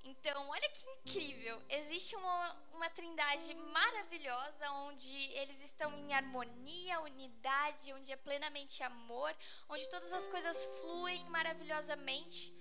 Então, 0.05 0.49
olha 0.49 0.69
que 0.71 0.87
incrível! 0.91 1.63
Existe 1.69 2.17
uma, 2.17 2.53
uma 2.75 2.91
trindade 2.91 3.55
maravilhosa 3.55 4.71
onde 4.89 5.17
eles 5.33 5.63
estão 5.63 5.95
em 5.95 6.13
harmonia, 6.13 7.01
unidade, 7.01 7.93
onde 7.93 8.11
é 8.11 8.17
plenamente 8.17 8.83
amor, 8.83 9.35
onde 9.69 9.89
todas 9.89 10.13
as 10.13 10.27
coisas 10.27 10.65
fluem 10.81 11.25
maravilhosamente. 11.31 12.53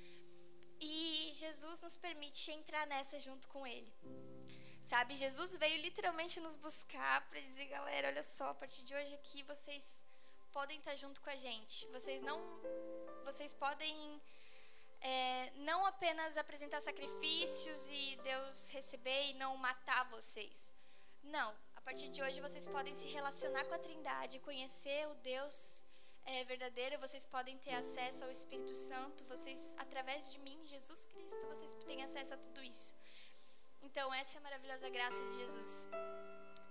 E 0.80 1.32
Jesus 1.34 1.82
nos 1.82 1.98
permite 1.98 2.52
entrar 2.52 2.86
nessa 2.88 3.20
junto 3.20 3.48
com 3.48 3.66
Ele. 3.66 3.92
Sabe, 4.92 5.16
Jesus 5.16 5.56
veio 5.56 5.82
literalmente 5.82 6.42
nos 6.42 6.58
buscar 6.58 7.26
para 7.30 7.40
dizer, 7.40 7.64
galera, 7.68 8.10
olha 8.10 8.22
só, 8.22 8.50
a 8.50 8.54
partir 8.54 8.84
de 8.84 8.94
hoje 8.94 9.14
aqui 9.14 9.42
vocês 9.44 10.04
podem 10.52 10.80
estar 10.80 10.98
junto 10.98 11.22
com 11.22 11.30
a 11.30 11.36
gente. 11.38 11.88
Vocês 11.94 12.22
não, 12.22 12.38
vocês 13.24 13.54
podem 13.54 14.22
é, 15.00 15.50
não 15.60 15.86
apenas 15.86 16.36
apresentar 16.36 16.82
sacrifícios 16.82 17.90
e 17.90 18.20
Deus 18.22 18.70
receber 18.72 19.30
e 19.30 19.34
não 19.36 19.56
matar 19.56 20.10
vocês. 20.10 20.74
Não, 21.24 21.56
a 21.78 21.80
partir 21.80 22.10
de 22.10 22.22
hoje 22.22 22.42
vocês 22.42 22.68
podem 22.68 22.94
se 22.94 23.08
relacionar 23.08 23.64
com 23.64 23.76
a 23.76 23.80
Trindade, 23.80 24.40
conhecer 24.40 25.08
o 25.08 25.16
Deus 25.24 25.86
é, 26.26 26.44
verdadeiro. 26.44 27.00
Vocês 27.00 27.24
podem 27.24 27.58
ter 27.60 27.76
acesso 27.76 28.26
ao 28.26 28.30
Espírito 28.30 28.76
Santo. 28.76 29.24
Vocês, 29.24 29.74
através 29.78 30.34
de 30.34 30.40
mim, 30.40 30.60
Jesus 30.66 31.06
Cristo, 31.06 31.48
vocês 31.48 31.74
têm 31.86 32.04
acesso 32.04 32.34
a 32.34 32.38
tudo 32.38 32.62
isso. 32.62 33.00
Então, 33.82 34.13
essa 34.13 34.38
é 34.38 34.39
a 34.39 34.41
maravilhosa 34.41 34.89
graça 34.89 35.24
de 35.26 35.38
Jesus. 35.38 35.88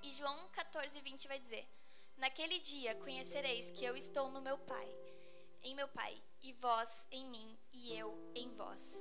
E 0.03 0.13
João 0.13 0.49
14, 0.51 1.01
20 1.01 1.29
vai 1.29 1.39
dizer. 1.39 1.69
Naquele 2.17 2.59
dia 2.61 2.95
conhecereis 2.97 3.71
que 3.71 3.85
eu 3.85 3.97
estou 3.97 4.31
no 4.31 4.41
meu 4.41 4.59
Pai, 4.59 4.89
em 5.63 5.75
meu 5.75 5.89
Pai, 5.89 6.23
e 6.43 6.53
vós 6.55 7.07
em 7.11 7.25
mim 7.27 7.59
e 7.73 7.95
eu 7.95 8.17
em 8.35 8.49
vós. 8.55 8.95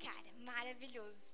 Cara, 0.00 0.32
maravilhoso. 0.38 1.32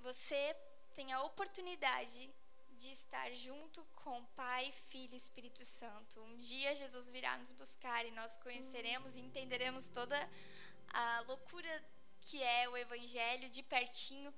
Você 0.00 0.56
tem 0.94 1.12
a 1.12 1.22
oportunidade 1.22 2.30
de 2.78 2.90
estar 2.90 3.30
junto 3.32 3.84
com 4.04 4.24
Pai, 4.36 4.70
Filho 4.90 5.14
e 5.14 5.16
Espírito 5.16 5.64
Santo. 5.64 6.20
Um 6.20 6.36
dia 6.36 6.74
Jesus 6.74 7.08
virá 7.10 7.36
nos 7.38 7.52
buscar 7.52 8.04
e 8.04 8.10
nós 8.10 8.36
conheceremos 8.36 9.16
e 9.16 9.20
entenderemos 9.20 9.88
toda 9.88 10.16
a 10.92 11.20
loucura 11.26 11.84
que 12.20 12.42
é 12.42 12.68
o 12.68 12.76
Evangelho 12.76 13.48
de 13.50 13.62
pertinho, 13.62 14.34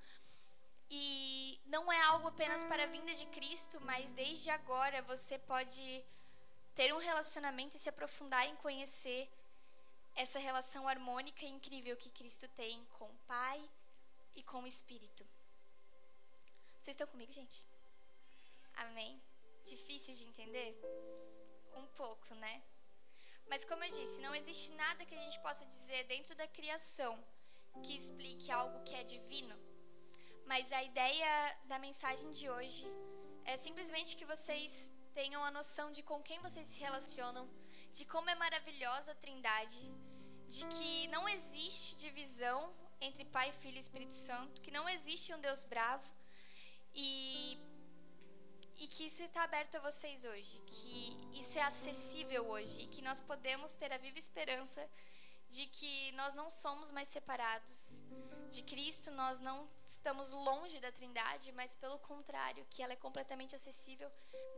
e 0.89 1.61
não 1.67 1.91
é 1.91 2.01
algo 2.03 2.29
apenas 2.29 2.63
para 2.63 2.83
a 2.83 2.87
vinda 2.87 3.13
de 3.13 3.25
Cristo, 3.27 3.79
mas 3.81 4.11
desde 4.11 4.49
agora 4.49 5.01
você 5.03 5.37
pode 5.37 6.03
ter 6.73 6.93
um 6.93 6.97
relacionamento 6.97 7.75
e 7.75 7.79
se 7.79 7.89
aprofundar 7.89 8.47
em 8.47 8.55
conhecer 8.57 9.29
essa 10.15 10.39
relação 10.39 10.87
harmônica 10.87 11.45
e 11.45 11.49
incrível 11.49 11.95
que 11.95 12.09
Cristo 12.09 12.47
tem 12.49 12.83
com 12.97 13.05
o 13.05 13.19
Pai 13.27 13.69
e 14.35 14.43
com 14.43 14.63
o 14.63 14.67
Espírito. 14.67 15.25
Vocês 16.77 16.95
estão 16.95 17.07
comigo, 17.07 17.31
gente? 17.31 17.65
Amém? 18.73 19.21
Difícil 19.65 20.15
de 20.15 20.25
entender? 20.25 20.79
Um 21.75 21.85
pouco, 21.87 22.33
né? 22.35 22.63
Mas 23.47 23.65
como 23.65 23.83
eu 23.83 23.91
disse, 23.91 24.21
não 24.21 24.33
existe 24.33 24.71
nada 24.73 25.05
que 25.05 25.13
a 25.13 25.23
gente 25.23 25.39
possa 25.39 25.65
dizer 25.65 26.03
dentro 26.05 26.35
da 26.35 26.47
criação 26.47 27.23
que 27.83 27.95
explique 27.95 28.51
algo 28.51 28.83
que 28.83 28.95
é 28.95 29.03
divino 29.03 29.68
mas 30.49 30.71
a 30.71 30.81
ideia 30.83 31.31
da 31.65 31.77
mensagem 31.77 32.31
de 32.31 32.49
hoje 32.49 32.87
é 33.45 33.55
simplesmente 33.55 34.15
que 34.19 34.25
vocês 34.25 34.91
tenham 35.13 35.41
a 35.45 35.51
noção 35.51 35.91
de 35.91 36.01
com 36.01 36.19
quem 36.27 36.39
vocês 36.39 36.65
se 36.65 36.79
relacionam, 36.79 37.47
de 37.93 38.03
como 38.05 38.31
é 38.31 38.35
maravilhosa 38.35 39.11
a 39.11 39.19
Trindade, 39.23 39.83
de 40.55 40.65
que 40.75 41.07
não 41.09 41.29
existe 41.29 41.97
divisão 41.97 42.73
entre 42.99 43.25
Pai, 43.25 43.51
Filho 43.61 43.77
e 43.77 43.85
Espírito 43.85 44.13
Santo, 44.13 44.59
que 44.63 44.71
não 44.71 44.89
existe 44.89 45.31
um 45.35 45.39
Deus 45.39 45.63
bravo 45.63 46.09
e 46.95 47.59
e 48.81 48.87
que 48.87 49.03
isso 49.05 49.21
está 49.21 49.43
aberto 49.43 49.75
a 49.75 49.81
vocês 49.81 50.23
hoje, 50.23 50.57
que 50.65 50.93
isso 51.41 51.59
é 51.59 51.61
acessível 51.61 52.49
hoje 52.49 52.77
e 52.83 52.87
que 52.87 53.01
nós 53.01 53.19
podemos 53.21 53.73
ter 53.73 53.91
a 53.93 53.97
viva 53.97 54.17
esperança 54.17 54.81
de 55.49 55.65
que 55.67 56.11
nós 56.13 56.33
não 56.33 56.49
somos 56.49 56.91
mais 56.91 57.07
separados 57.07 58.03
de 58.51 58.63
Cristo, 58.63 59.11
nós 59.11 59.39
não 59.39 59.67
estamos 59.87 60.31
longe 60.31 60.79
da 60.79 60.91
Trindade, 60.91 61.51
mas 61.53 61.75
pelo 61.75 61.99
contrário, 61.99 62.65
que 62.69 62.81
ela 62.81 62.93
é 62.93 62.95
completamente 62.95 63.55
acessível 63.55 64.09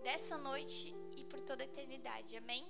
dessa 0.04 0.38
noite 0.38 0.93
e 1.15 1.23
por 1.25 1.39
toda 1.41 1.63
a 1.63 1.65
eternidade. 1.65 2.38
Amém? 2.38 2.65